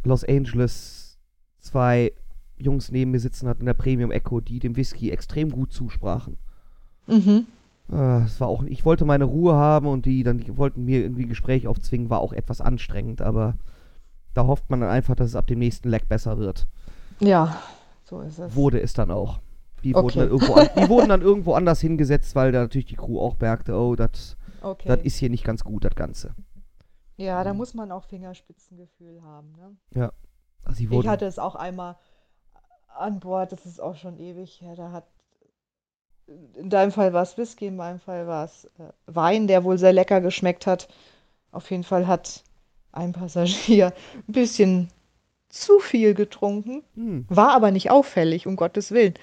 Los 0.05 0.25
Angeles 0.25 1.18
zwei 1.61 2.12
Jungs 2.57 2.90
neben 2.90 3.11
mir 3.11 3.20
sitzen 3.20 3.48
hatten 3.48 3.61
in 3.61 3.66
der 3.66 3.75
Premium 3.75 4.11
Echo, 4.12 4.40
die 4.40 4.61
dem 4.61 4.77
Whisky 4.77 5.11
extrem 5.11 5.51
gut 5.51 5.72
zusprachen. 5.72 6.38
Mhm. 7.07 7.46
Äh, 7.92 8.22
es 8.22 8.40
war 8.40 8.48
auch, 8.48 8.62
ich 8.64 8.85
wollte 8.85 9.05
meine 9.05 9.25
Ruhe 9.25 9.55
haben 9.55 9.87
und 9.88 10.07
die 10.07 10.22
dann 10.22 10.38
die 10.38 10.57
wollten 10.57 10.85
mir 10.85 11.01
irgendwie 11.03 11.27
Gespräch 11.27 11.66
aufzwingen, 11.66 12.09
war 12.11 12.20
auch 12.20 12.33
etwas 12.33 12.61
anstrengend, 12.61 13.20
aber 13.20 13.55
da 14.35 14.47
hofft 14.47 14.71
man 14.71 14.81
dann 14.81 14.90
einfach, 14.90 15.14
dass 15.14 15.29
es 15.29 15.37
ab 15.37 15.47
dem 15.47 15.59
nächsten 15.59 15.88
Leck 15.88 16.09
besser 16.09 16.38
wird. 16.38 16.66
Ja, 17.21 17.61
so 18.05 18.21
ist 18.21 18.38
es. 18.38 18.55
Wurde 18.57 18.81
es 18.81 18.92
dann 18.92 19.11
auch. 19.11 19.40
Die, 19.85 19.95
Okay. 19.95 20.05
wurden 20.05 20.18
dann 20.18 20.29
irgendwo 20.29 20.55
an, 20.55 20.68
die 20.77 20.88
wurden 20.88 21.09
dann 21.09 21.23
irgendwo 21.23 21.55
anders 21.55 21.81
hingesetzt, 21.81 22.35
weil 22.35 22.53
da 22.53 22.61
natürlich 22.61 22.87
die 22.87 22.97
Crew 22.97 23.21
auch 23.21 23.38
merkte, 23.40 23.75
oh, 23.75 23.97
das 23.97 24.37
Okay. 24.62 25.01
ist 25.03 25.16
hier 25.16 25.29
nicht 25.31 25.45
ganz 25.45 25.64
gut, 25.64 25.85
das 25.85 25.95
Ganze. 25.97 26.35
ja, 27.16 27.42
da 27.45 27.53
muss 27.53 27.75
man 27.75 27.90
auch 27.92 28.05
Fingerspitzengefühl 28.05 29.23
haben. 29.23 29.53
Ne? 29.95 30.12
Also 30.64 30.77
sie 30.79 30.88
Ich 30.97 31.09
hatte 31.09 31.27
es 31.27 31.38
auch 31.40 31.57
einmal 31.57 31.97
an 32.97 33.18
Bord, 33.21 33.51
das 33.53 33.66
ist 33.66 33.81
auch 33.81 33.97
schon 33.97 34.18
ewig 34.18 34.61
her. 34.61 34.77
Da 34.77 34.92
hat 34.92 35.05
in 36.55 36.71
deinem 36.71 36.92
Fall 36.92 37.12
war 37.12 37.23
es 37.23 37.37
Whisky, 37.37 37.66
in 37.66 37.77
meinem 37.77 37.99
Fall 37.99 38.27
war 38.27 38.45
es 38.45 38.64
äh, 38.79 38.92
Wein, 39.07 39.49
der 39.49 39.64
wohl 39.64 39.79
sehr 39.79 39.92
lecker 39.92 40.21
geschmeckt 40.21 40.66
hat. 40.66 40.88
Auf 41.51 41.71
jeden 41.71 41.85
Fall 41.85 42.07
hat 42.07 42.45
ein 42.93 43.13
Passagier 43.13 43.93
ein 44.29 44.33
bisschen 44.33 44.89
zu 45.49 45.81
viel 45.81 46.15
getrunken, 46.15 46.83
hm, 46.95 47.27
war 47.29 47.51
aber 47.53 47.71
nicht 47.71 47.91
auffällig, 47.91 48.47
um 48.47 48.57
Gottes 48.57 48.91
Willen. 48.93 49.15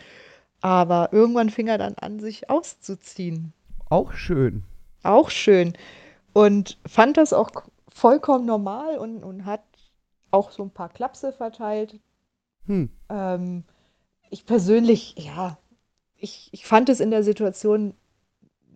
Aber 0.62 1.10
irgendwann 1.12 1.50
fing 1.50 1.68
er 1.68 1.78
dann 1.78 1.96
an, 1.96 2.20
sich 2.20 2.50
auszuziehen. 2.50 3.54
Auch 3.90 4.14
schön. 4.14 4.64
Auch 5.04 5.30
schön. 5.30 5.74
Und 6.34 6.78
fand 6.86 7.18
das 7.18 7.34
auch 7.34 7.50
vollkommen 7.88 8.46
normal 8.46 8.98
und, 8.98 9.24
und 9.24 9.46
hat 9.46 9.64
auch 10.32 10.52
so 10.52 10.64
ein 10.64 10.72
paar 10.72 10.90
Klapse 10.90 11.32
verteilt. 11.32 12.00
Hm. 12.68 12.90
Ähm, 13.10 13.64
ich 14.30 14.46
persönlich, 14.46 15.16
ja, 15.18 15.58
ich, 16.16 16.50
ich 16.52 16.66
fand 16.66 16.90
es 16.90 17.00
in 17.00 17.12
der 17.12 17.24
Situation 17.24 17.96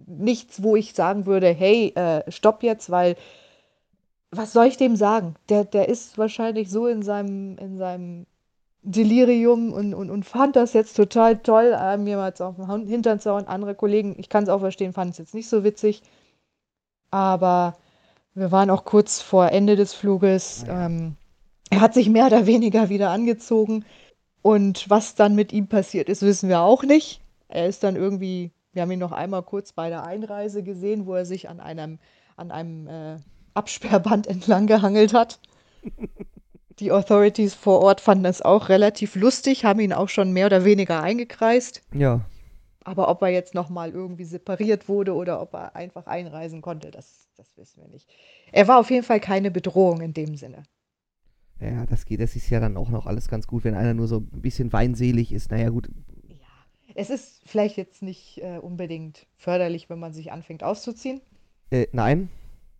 nichts, 0.08 0.64
wo 0.64 0.76
ich 0.76 0.94
sagen 0.94 1.26
würde, 1.26 1.48
hey, 1.48 1.94
äh, 1.96 2.30
stopp 2.32 2.64
jetzt, 2.64 2.90
weil 2.90 3.16
was 4.36 4.54
soll 4.54 4.66
ich 4.66 4.78
dem 4.78 4.96
sagen? 4.96 5.36
Der, 5.50 5.64
der 5.64 5.90
ist 5.90 6.18
wahrscheinlich 6.18 6.70
so 6.70 6.88
in 6.88 7.04
seinem, 7.04 7.58
in 7.58 7.78
seinem 7.78 8.26
Delirium 8.82 9.72
und, 9.72 9.94
und, 9.94 10.10
und 10.10 10.26
fand 10.26 10.56
das 10.56 10.74
jetzt 10.74 10.96
total 10.96 11.38
toll, 11.38 11.76
äh, 11.78 11.98
mir 11.98 12.18
mal 12.18 12.34
auf 12.38 12.56
den 12.56 12.88
Hintern 12.88 13.20
zu 13.20 13.32
hauen. 13.32 13.48
Andere 13.48 13.76
Kollegen, 13.76 14.16
ich 14.18 14.30
kann 14.30 14.44
es 14.44 14.50
auch 14.50 14.60
verstehen, 14.60 14.94
fanden 14.94 15.12
es 15.12 15.18
jetzt 15.18 15.34
nicht 15.34 15.48
so 15.48 15.64
witzig. 15.64 16.04
Aber 17.12 17.78
wir 18.34 18.52
waren 18.52 18.70
auch 18.70 18.84
kurz 18.86 19.22
vor 19.22 19.52
Ende 19.52 19.76
des 19.76 19.94
Fluges. 19.94 20.66
Ähm, 20.68 21.16
er 21.70 21.82
hat 21.82 21.94
sich 21.94 22.10
mehr 22.10 22.28
oder 22.28 22.46
weniger 22.46 22.90
wieder 22.90 23.10
angezogen. 23.10 23.86
Und 24.42 24.90
was 24.90 25.16
dann 25.16 25.36
mit 25.36 25.54
ihm 25.54 25.68
passiert 25.68 26.10
ist, 26.10 26.22
wissen 26.22 26.50
wir 26.50 26.62
auch 26.62 26.84
nicht. 26.84 27.22
Er 27.48 27.68
ist 27.68 27.84
dann 27.84 27.96
irgendwie, 27.96 28.52
wir 28.74 28.82
haben 28.82 28.92
ihn 28.92 29.00
noch 29.00 29.14
einmal 29.14 29.44
kurz 29.44 29.72
bei 29.72 29.90
der 29.90 30.04
Einreise 30.04 30.64
gesehen, 30.64 31.06
wo 31.06 31.14
er 31.14 31.26
sich 31.26 31.48
an 31.48 31.62
einem, 31.62 32.00
an 32.36 32.52
einem 32.52 32.88
äh, 32.88 33.18
Absperrband 33.54 34.28
entlang 34.34 34.68
gehangelt 34.68 35.14
hat. 35.14 35.40
Die 36.80 36.92
Authorities 36.92 37.54
vor 37.54 37.82
Ort 37.82 38.02
fanden 38.02 38.26
es 38.26 38.42
auch 38.42 38.70
relativ 38.70 39.16
lustig, 39.16 39.64
haben 39.64 39.80
ihn 39.80 39.94
auch 39.94 40.10
schon 40.10 40.32
mehr 40.32 40.48
oder 40.48 40.66
weniger 40.66 41.02
eingekreist. 41.02 41.82
Ja. 41.94 42.22
Aber 42.84 43.10
ob 43.10 43.22
er 43.22 43.30
jetzt 43.30 43.54
nochmal 43.54 43.92
irgendwie 43.92 44.26
separiert 44.26 44.90
wurde 44.90 45.14
oder 45.14 45.42
ob 45.42 45.54
er 45.54 45.76
einfach 45.76 46.08
einreisen 46.08 46.62
konnte, 46.62 46.92
das, 46.92 47.30
das 47.38 47.56
wissen 47.58 47.82
wir 47.82 47.90
nicht. 47.90 48.10
Er 48.52 48.68
war 48.68 48.80
auf 48.80 48.92
jeden 48.92 49.06
Fall 49.06 49.20
keine 49.20 49.52
Bedrohung 49.52 50.02
in 50.02 50.14
dem 50.14 50.36
Sinne. 50.36 50.64
Ja, 51.62 51.86
das 51.86 52.06
geht. 52.06 52.20
Das 52.20 52.36
ist 52.36 52.50
ja 52.50 52.60
dann 52.60 52.76
auch 52.76 52.90
noch 52.90 53.06
alles 53.06 53.30
ganz 53.30 53.48
gut, 53.48 53.64
wenn 53.64 53.76
einer 53.76 53.94
nur 53.94 54.08
so 54.08 54.18
ein 54.18 54.42
bisschen 54.42 54.74
weinselig 54.74 55.32
ist. 55.32 55.52
Naja, 55.52 55.70
gut. 55.70 55.90
Ja, 56.28 56.36
es 56.96 57.10
ist 57.10 57.42
vielleicht 57.46 57.78
jetzt 57.78 58.02
nicht 58.02 58.40
äh, 58.40 58.58
unbedingt 58.58 59.28
förderlich, 59.38 59.90
wenn 59.90 60.00
man 60.00 60.12
sich 60.12 60.32
anfängt 60.32 60.64
auszuziehen. 60.64 61.22
Äh, 61.70 61.88
nein. 61.94 62.30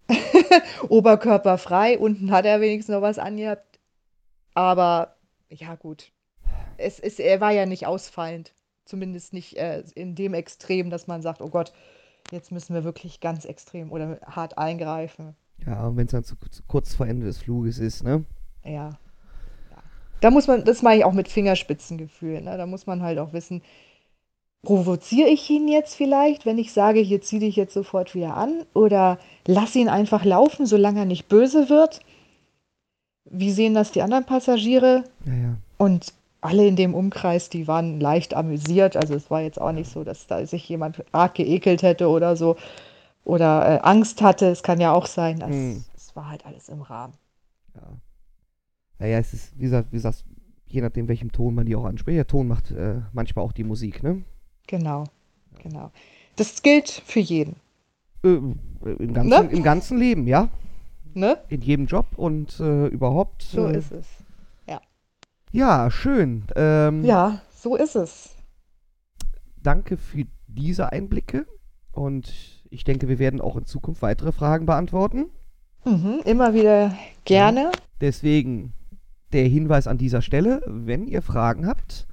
Oberkörper 0.90 1.58
frei, 1.58 1.98
unten 1.98 2.32
hat 2.32 2.46
er 2.46 2.62
wenigstens 2.62 2.94
noch 2.94 3.02
was 3.02 3.20
angehabt. 3.20 3.80
Aber 4.54 5.16
ja, 5.50 5.76
gut. 5.76 6.12
Es 6.78 7.00
ist, 7.00 7.20
er 7.20 7.40
war 7.42 7.52
ja 7.52 7.66
nicht 7.66 7.86
ausfallend. 7.86 8.54
Zumindest 8.86 9.34
nicht 9.34 9.58
äh, 9.58 9.84
in 9.96 10.16
dem 10.16 10.34
Extrem, 10.34 10.90
dass 10.90 11.08
man 11.08 11.22
sagt, 11.22 11.42
oh 11.42 11.50
Gott, 11.50 11.72
jetzt 12.32 12.52
müssen 12.52 12.74
wir 12.74 12.84
wirklich 12.84 13.20
ganz 13.22 13.46
extrem 13.46 13.92
oder 13.92 14.20
hart 14.26 14.58
eingreifen. 14.58 15.36
Ja, 15.66 15.88
und 15.88 15.98
wenn 15.98 16.06
es 16.06 16.12
dann 16.12 16.24
zu, 16.24 16.36
zu 16.52 16.64
kurz 16.68 16.94
vor 16.94 17.08
Ende 17.08 17.26
des 17.26 17.38
Fluges 17.38 17.80
ist, 17.80 18.04
ne? 18.04 18.26
Ja. 18.64 18.72
ja. 18.72 19.84
Da 20.20 20.32
muss 20.32 20.48
man, 20.48 20.66
das 20.66 20.82
mache 20.82 20.96
ich 20.96 21.06
auch 21.06 21.14
mit 21.14 21.30
Fingerspitzengefühl. 21.30 22.42
Ne? 22.42 22.58
Da 22.58 22.66
muss 22.66 22.86
man 22.86 23.02
halt 23.02 23.20
auch 23.20 23.32
wissen, 23.32 23.62
provoziere 24.64 25.30
ich 25.30 25.48
ihn 25.50 25.68
jetzt 25.68 25.96
vielleicht, 25.96 26.46
wenn 26.46 26.58
ich 26.58 26.74
sage, 26.74 27.00
hier 27.00 27.22
zieh 27.22 27.40
dich 27.40 27.56
jetzt 27.56 27.74
sofort 27.74 28.16
wieder 28.16 28.36
an? 28.36 28.64
Oder 28.74 29.20
lass 29.46 29.76
ihn 29.76 29.90
einfach 29.90 30.26
laufen, 30.26 30.66
solange 30.66 31.00
er 31.00 31.06
nicht 31.06 31.28
böse 31.28 31.70
wird? 31.70 32.00
Wie 33.26 33.52
sehen 33.52 33.74
das 33.74 33.92
die 33.92 34.02
anderen 34.02 34.26
Passagiere? 34.26 35.04
Ja, 35.26 35.34
ja. 35.34 35.58
Und 35.78 36.14
alle 36.42 36.66
in 36.66 36.76
dem 36.76 36.94
Umkreis, 36.94 37.50
die 37.50 37.68
waren 37.68 38.00
leicht 38.00 38.34
amüsiert. 38.34 38.96
Also 38.98 39.16
es 39.16 39.30
war 39.30 39.42
jetzt 39.42 39.60
auch 39.60 39.72
nicht 39.72 39.90
so, 39.92 40.04
dass 40.04 40.28
da 40.28 40.46
sich 40.46 40.68
jemand 40.68 41.04
arg 41.14 41.36
geekelt 41.36 41.84
hätte 41.84 42.08
oder 42.08 42.36
so. 42.36 42.56
Oder 43.26 43.76
äh, 43.76 43.80
Angst 43.82 44.22
hatte. 44.22 44.48
Es 44.48 44.64
kann 44.64 44.80
ja 44.82 44.94
auch 44.94 45.08
sein. 45.08 45.42
Es, 45.42 45.48
Hm. 45.48 45.84
es 45.96 46.16
war 46.16 46.30
halt 46.30 46.46
alles 46.46 46.70
im 46.70 46.82
Rahmen. 46.82 47.14
Ja. 47.76 47.82
Naja, 49.00 49.20
es 49.20 49.34
ist, 49.34 49.58
wie 49.58 49.64
gesagt, 49.64 49.92
wie 49.92 49.98
gesagt, 49.98 50.24
je 50.68 50.82
nachdem, 50.82 51.08
welchem 51.08 51.32
Ton 51.32 51.56
man 51.56 51.66
die 51.66 51.76
auch 51.76 51.86
anspricht. 51.86 52.18
Der 52.18 52.28
Ton 52.28 52.48
macht 52.48 52.72
äh, 52.72 53.02
manchmal 53.12 53.44
auch 53.44 53.54
die 53.54 53.64
Musik, 53.64 54.04
ne? 54.04 54.24
Genau, 54.68 55.06
genau. 55.62 55.92
Das 56.36 56.62
gilt 56.62 56.90
für 56.90 57.20
jeden. 57.20 57.56
Äh, 58.24 58.38
im, 58.38 59.14
ganzen, 59.14 59.30
Ne? 59.30 59.50
Im 59.52 59.64
ganzen 59.64 59.98
Leben, 59.98 60.28
ja. 60.28 60.50
Ne? 61.14 61.38
In 61.50 61.62
jedem 61.62 61.86
Job 61.86 62.08
und 62.16 62.60
äh, 62.60 62.88
überhaupt. 62.88 63.44
So 63.44 63.68
äh, 63.68 63.78
ist 63.78 63.92
es. 63.92 64.08
Ja, 65.56 65.92
schön. 65.92 66.46
Ähm, 66.56 67.06
Ja, 67.06 67.44
so 67.56 67.76
ist 67.76 67.96
es. 67.96 68.36
Danke 69.62 69.98
für 69.98 70.26
diese 70.48 70.92
Einblicke 70.92 71.46
und 71.92 72.34
ich 72.72 72.84
denke, 72.84 73.08
wir 73.08 73.20
werden 73.20 73.40
auch 73.40 73.56
in 73.56 73.66
Zukunft 73.66 74.02
weitere 74.02 74.32
Fragen 74.32 74.66
beantworten. 74.66 75.28
Mhm, 75.86 76.22
immer 76.26 76.56
wieder 76.56 76.98
gerne. 77.24 77.72
Deswegen 78.02 78.74
der 79.32 79.46
Hinweis 79.48 79.86
an 79.86 80.00
dieser 80.00 80.24
Stelle, 80.24 80.64
wenn 80.66 81.06
ihr 81.06 81.22
Fragen 81.22 81.68
habt, 81.68 82.08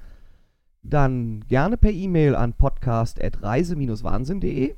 dann 0.83 1.45
gerne 1.49 1.77
per 1.77 1.90
E-Mail 1.90 2.35
an 2.35 2.55
podcast.reise-wahnsinn.de 2.55 4.75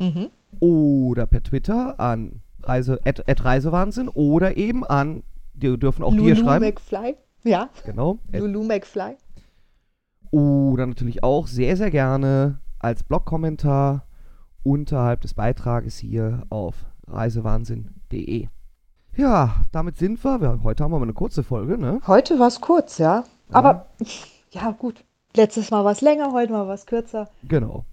Mhm. 0.00 0.28
oder 0.60 1.26
per 1.26 1.42
Twitter 1.42 1.98
an 1.98 2.40
Reise, 2.62 3.00
at, 3.04 3.28
at 3.28 3.44
Reisewahnsinn 3.44 4.08
oder 4.08 4.56
eben 4.56 4.84
an, 4.84 5.22
die 5.54 5.76
dürfen 5.78 6.04
auch 6.04 6.12
dir 6.12 6.34
Lulu 6.34 6.36
schreiben. 6.36 6.64
McFly. 6.64 7.16
Ja, 7.44 7.68
Genau. 7.84 8.18
Lulu 8.32 8.62
McFly. 8.64 9.16
oder 10.30 10.86
natürlich 10.86 11.22
auch 11.24 11.46
sehr, 11.46 11.76
sehr 11.76 11.90
gerne 11.90 12.58
als 12.78 13.02
Blogkommentar 13.02 14.04
unterhalb 14.62 15.20
des 15.22 15.34
Beitrages 15.34 15.98
hier 15.98 16.42
auf 16.50 16.84
reisewahnsinn.de. 17.06 18.48
Ja, 19.16 19.56
damit 19.72 19.96
sind 19.96 20.22
wir. 20.24 20.40
wir. 20.40 20.60
Heute 20.62 20.84
haben 20.84 20.92
wir 20.92 20.98
mal 20.98 21.04
eine 21.04 21.14
kurze 21.14 21.42
Folge, 21.42 21.78
ne? 21.78 22.00
Heute 22.06 22.38
war 22.38 22.48
es 22.48 22.60
kurz, 22.60 22.98
ja. 22.98 23.24
Aber 23.50 23.86
ja, 24.52 24.70
gut. 24.72 25.04
Letztes 25.38 25.70
Mal 25.70 25.84
war 25.84 25.92
es 25.92 26.00
länger, 26.00 26.32
heute 26.32 26.50
mal 26.52 26.66
war 26.66 26.74
es 26.74 26.84
kürzer. 26.84 27.30
Genau. 27.44 27.84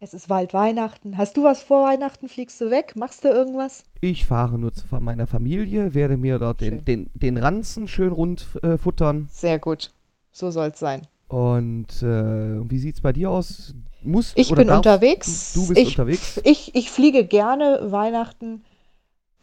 Es 0.00 0.14
ist 0.14 0.26
bald 0.26 0.52
Weihnachten. 0.52 1.16
Hast 1.16 1.36
du 1.36 1.44
was 1.44 1.62
vor 1.62 1.84
Weihnachten? 1.86 2.28
Fliegst 2.28 2.60
du 2.60 2.72
weg? 2.72 2.94
Machst 2.96 3.22
du 3.22 3.28
irgendwas? 3.28 3.84
Ich 4.00 4.26
fahre 4.26 4.58
nur 4.58 4.72
zu 4.72 4.84
meiner 4.98 5.28
Familie, 5.28 5.94
werde 5.94 6.16
mir 6.16 6.40
dort 6.40 6.60
den, 6.60 6.84
den, 6.84 7.08
den 7.14 7.38
Ranzen 7.38 7.86
schön 7.86 8.10
rund 8.10 8.48
äh, 8.64 8.78
futtern. 8.78 9.28
Sehr 9.30 9.60
gut. 9.60 9.92
So 10.32 10.50
soll 10.50 10.70
es 10.70 10.80
sein. 10.80 11.02
Und 11.28 12.02
äh, 12.02 12.68
wie 12.68 12.78
sieht's 12.80 13.00
bei 13.00 13.12
dir 13.12 13.30
aus? 13.30 13.72
Musst, 14.02 14.36
Ich 14.36 14.52
bin 14.52 14.66
darfst- 14.66 14.78
unterwegs. 14.86 15.52
Du, 15.54 15.60
du 15.60 15.68
bist 15.68 15.80
ich, 15.80 15.88
unterwegs. 15.90 16.40
Ich, 16.42 16.74
ich 16.74 16.90
fliege 16.90 17.24
gerne 17.24 17.78
Weihnachten, 17.92 18.64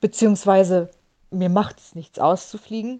beziehungsweise 0.01 0.89
mir 1.31 1.49
macht 1.49 1.79
es 1.79 1.95
nichts 1.95 2.19
aus 2.19 2.49
zu 2.49 2.57
fliegen. 2.57 2.99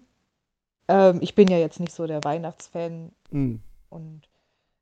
Ähm, 0.88 1.18
ich 1.20 1.34
bin 1.34 1.48
ja 1.48 1.58
jetzt 1.58 1.78
nicht 1.78 1.92
so 1.92 2.06
der 2.06 2.24
Weihnachtsfan 2.24 3.12
Hm. 3.30 3.60
Und 3.94 4.22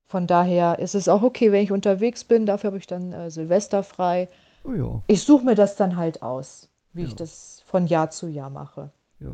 von 0.07 0.27
daher 0.27 0.79
ist 0.79 0.95
es 0.95 1.09
auch 1.09 1.23
okay, 1.23 1.53
wenn 1.53 1.63
ich 1.63 1.73
unterwegs 1.73 2.25
bin. 2.25 2.45
Dafür 2.47 2.69
habe 2.69 2.79
ich 2.79 2.87
dann 2.87 3.13
äh, 3.13 3.31
Silvester 3.31 3.83
frei. 3.83 4.29
Oh 4.65 4.73
ja, 4.73 5.03
Ich 5.07 5.23
suche 5.23 5.45
mir 5.45 5.55
das 5.55 5.77
dann 5.77 5.97
halt 5.97 6.23
aus, 6.23 6.69
wie 6.93 7.05
ich 7.05 7.11
Ja. 7.11 7.17
das 7.17 7.63
von 7.67 7.87
Jahr 7.87 8.11
zu 8.11 8.27
Jahr 8.29 8.51
mache. 8.51 8.91
ja. 9.21 9.33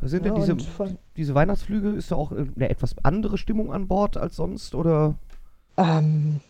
Was 0.00 0.12
Sind 0.12 0.24
Ja, 0.24 0.32
denn 0.32 0.40
diese, 0.40 0.56
von- 0.70 0.96
diese 1.16 1.34
Weihnachtsflüge, 1.34 1.90
ist 1.90 2.12
da 2.12 2.14
auch 2.16 2.30
eine 2.30 2.68
etwas 2.70 2.94
andere 3.02 3.36
Stimmung 3.36 3.72
an 3.72 3.88
Bord 3.88 4.16
als 4.16 4.36
sonst? 4.36 4.76
Oder? 4.76 5.16
Ähm, 5.76 6.40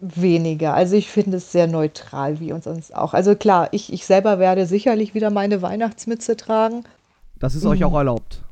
weniger. 0.00 0.74
Also 0.74 0.94
ich 0.96 1.08
finde 1.10 1.38
es 1.38 1.50
sehr 1.52 1.66
neutral, 1.66 2.38
wie 2.38 2.52
uns 2.52 2.64
sonst 2.64 2.94
auch. 2.94 3.12
Also 3.12 3.34
klar, 3.34 3.68
ich, 3.72 3.92
ich 3.92 4.06
selber 4.06 4.38
werde 4.38 4.66
sicherlich 4.66 5.14
wieder 5.14 5.30
meine 5.30 5.62
Weihnachtsmütze 5.62 6.36
tragen. 6.36 6.84
Das 7.40 7.54
ist 7.56 7.66
euch 7.66 7.80
Mhm. 7.80 7.86
auch 7.86 7.94
erlaubt. 7.94 8.42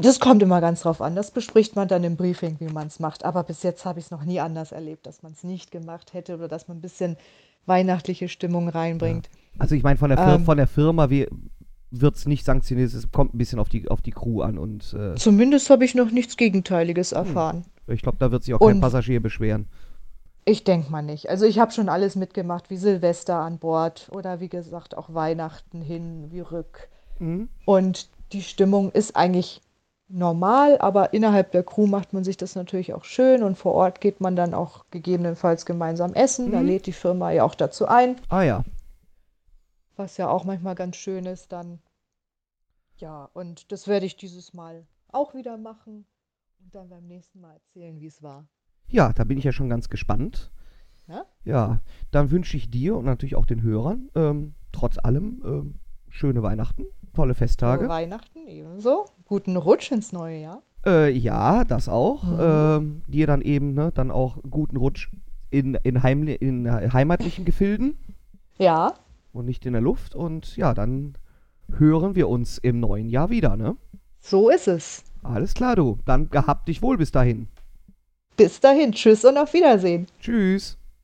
Das 0.00 0.20
kommt 0.20 0.42
immer 0.42 0.60
ganz 0.60 0.82
drauf 0.82 1.00
an. 1.02 1.14
Das 1.16 1.30
bespricht 1.30 1.76
man 1.76 1.88
dann 1.88 2.04
im 2.04 2.16
Briefing, 2.16 2.56
wie 2.60 2.68
man 2.72 2.86
es 2.86 3.00
macht. 3.00 3.24
Aber 3.24 3.42
bis 3.42 3.62
jetzt 3.62 3.84
habe 3.84 3.98
ich 3.98 4.06
es 4.06 4.10
noch 4.10 4.24
nie 4.24 4.40
anders 4.40 4.72
erlebt, 4.72 5.06
dass 5.06 5.22
man 5.22 5.32
es 5.32 5.42
nicht 5.44 5.70
gemacht 5.70 6.12
hätte 6.14 6.34
oder 6.36 6.48
dass 6.48 6.68
man 6.68 6.78
ein 6.78 6.80
bisschen 6.80 7.16
weihnachtliche 7.66 8.28
Stimmung 8.28 8.68
reinbringt. 8.68 9.28
Also 9.58 9.74
ich 9.74 9.82
meine, 9.82 9.98
von 9.98 10.10
der, 10.10 10.18
Ähm. 10.18 10.44
von 10.44 10.56
der 10.56 10.66
Firma 10.66 11.10
wird 11.10 12.16
es 12.16 12.26
nicht 12.26 12.44
sanktioniert, 12.44 12.92
es 12.92 13.10
kommt 13.12 13.34
ein 13.34 13.38
bisschen 13.38 13.58
auf 13.58 13.68
die, 13.68 13.88
auf 13.88 14.00
die 14.02 14.10
Crew 14.10 14.42
an 14.42 14.58
und 14.58 14.94
äh, 14.94 15.14
Zumindest 15.16 15.68
habe 15.70 15.84
ich 15.84 15.94
noch 15.94 16.10
nichts 16.10 16.36
Gegenteiliges 16.36 17.12
erfahren. 17.12 17.64
ich 17.86 18.02
glaube, 18.02 18.18
da 18.18 18.30
wird 18.30 18.44
sich 18.44 18.54
auch 18.54 18.58
kein 18.60 18.76
Und- 18.76 18.80
Passagier 18.80 19.20
beschweren. 19.22 19.66
Ich 20.44 20.64
denke 20.64 20.90
mal 20.90 21.02
nicht. 21.02 21.28
Also 21.28 21.44
ich 21.44 21.58
habe 21.58 21.72
schon 21.72 21.90
alles 21.90 22.16
mitgemacht, 22.16 22.70
wie 22.70 22.78
Silvester 22.78 23.36
an 23.36 23.58
Bord 23.58 24.08
oder 24.12 24.40
wie 24.40 24.48
gesagt 24.48 24.96
auch 24.96 25.12
Weihnachten 25.12 25.82
hin, 25.82 26.28
wie 26.30 26.40
rück. 26.40 26.88
Mhm. 27.18 27.48
Und 27.66 28.08
die 28.32 28.40
Stimmung 28.42 28.90
ist 28.92 29.14
eigentlich 29.14 29.60
normal, 30.08 30.78
aber 30.78 31.12
innerhalb 31.12 31.52
der 31.52 31.62
Crew 31.62 31.86
macht 31.86 32.12
man 32.12 32.24
sich 32.24 32.36
das 32.36 32.54
natürlich 32.54 32.94
auch 32.94 33.04
schön 33.04 33.42
und 33.42 33.56
vor 33.58 33.74
Ort 33.74 34.00
geht 34.00 34.20
man 34.20 34.36
dann 34.36 34.54
auch 34.54 34.86
gegebenenfalls 34.90 35.66
gemeinsam 35.66 36.14
essen. 36.14 36.50
Da 36.50 36.60
Mhm. 36.60 36.66
lädt 36.66 36.86
die 36.86 36.92
Firma 36.92 37.30
ja 37.30 37.44
auch 37.44 37.54
dazu 37.54 37.86
ein, 37.86 38.16
Ah 38.28 38.42
ja, 38.42 38.64
was 39.96 40.16
ja 40.16 40.28
auch 40.28 40.44
manchmal 40.44 40.74
ganz 40.74 40.96
schön 40.96 41.26
ist 41.26 41.52
dann. 41.52 41.80
Ja, 42.96 43.28
und 43.32 43.70
das 43.72 43.86
werde 43.86 44.06
ich 44.06 44.16
dieses 44.16 44.54
Mal 44.54 44.86
auch 45.08 45.34
wieder 45.34 45.56
machen 45.56 46.06
und 46.60 46.74
dann 46.74 46.88
beim 46.88 47.06
nächsten 47.06 47.40
Mal 47.40 47.52
erzählen, 47.54 48.00
wie 48.00 48.06
es 48.06 48.22
war. 48.22 48.46
Ja, 48.88 49.12
da 49.12 49.24
bin 49.24 49.38
ich 49.38 49.44
ja 49.44 49.52
schon 49.52 49.68
ganz 49.68 49.88
gespannt. 49.88 50.50
Ja? 51.06 51.24
Ja, 51.44 51.80
dann 52.10 52.30
wünsche 52.30 52.56
ich 52.56 52.70
dir 52.70 52.96
und 52.96 53.04
natürlich 53.04 53.36
auch 53.36 53.46
den 53.46 53.62
Hörern 53.62 54.10
ähm, 54.14 54.54
trotz 54.72 54.98
allem 54.98 55.42
ähm, 55.44 55.74
schöne 56.08 56.42
Weihnachten, 56.42 56.86
tolle 57.14 57.34
Festtage. 57.34 57.80
Frohe 57.84 57.88
Weihnachten 57.88 58.46
ebenso. 58.46 59.06
Guten 59.28 59.56
Rutsch 59.56 59.92
ins 59.92 60.12
neue 60.12 60.40
Jahr. 60.40 60.62
Äh, 60.84 61.12
ja, 61.12 61.64
das 61.64 61.88
auch. 61.88 62.24
Mhm. 62.24 62.38
Ähm, 62.40 63.02
dir 63.06 63.26
dann 63.26 63.42
eben, 63.42 63.74
ne, 63.74 63.92
dann 63.94 64.10
auch 64.10 64.38
guten 64.50 64.76
Rutsch 64.76 65.10
in, 65.50 65.74
in, 65.74 66.02
heimli 66.02 66.34
in 66.34 66.70
heimatlichen 66.70 67.44
Gefilden 67.44 67.96
Ja, 68.58 68.94
und 69.32 69.44
nicht 69.44 69.66
in 69.66 69.72
der 69.74 69.82
Luft. 69.82 70.14
Und 70.14 70.56
ja, 70.56 70.74
dann 70.74 71.14
hören 71.76 72.14
wir 72.14 72.28
uns 72.28 72.58
im 72.58 72.80
neuen 72.80 73.08
Jahr 73.08 73.30
wieder, 73.30 73.56
ne? 73.56 73.76
so 74.20 74.48
ist 74.48 74.68
es. 74.68 75.04
Alles 75.22 75.54
klar, 75.54 75.76
du. 75.76 75.98
Dann 76.04 76.30
gehabt 76.30 76.68
dich 76.68 76.82
wohl 76.82 76.96
bis 76.96 77.12
dahin. 77.12 77.48
Bis 78.36 78.60
dahin. 78.60 78.92
Tschüss 78.92 79.24
und 79.24 79.36
auf 79.36 79.52
Wiedersehen. 79.52 80.06
Tschüss. 80.20 80.77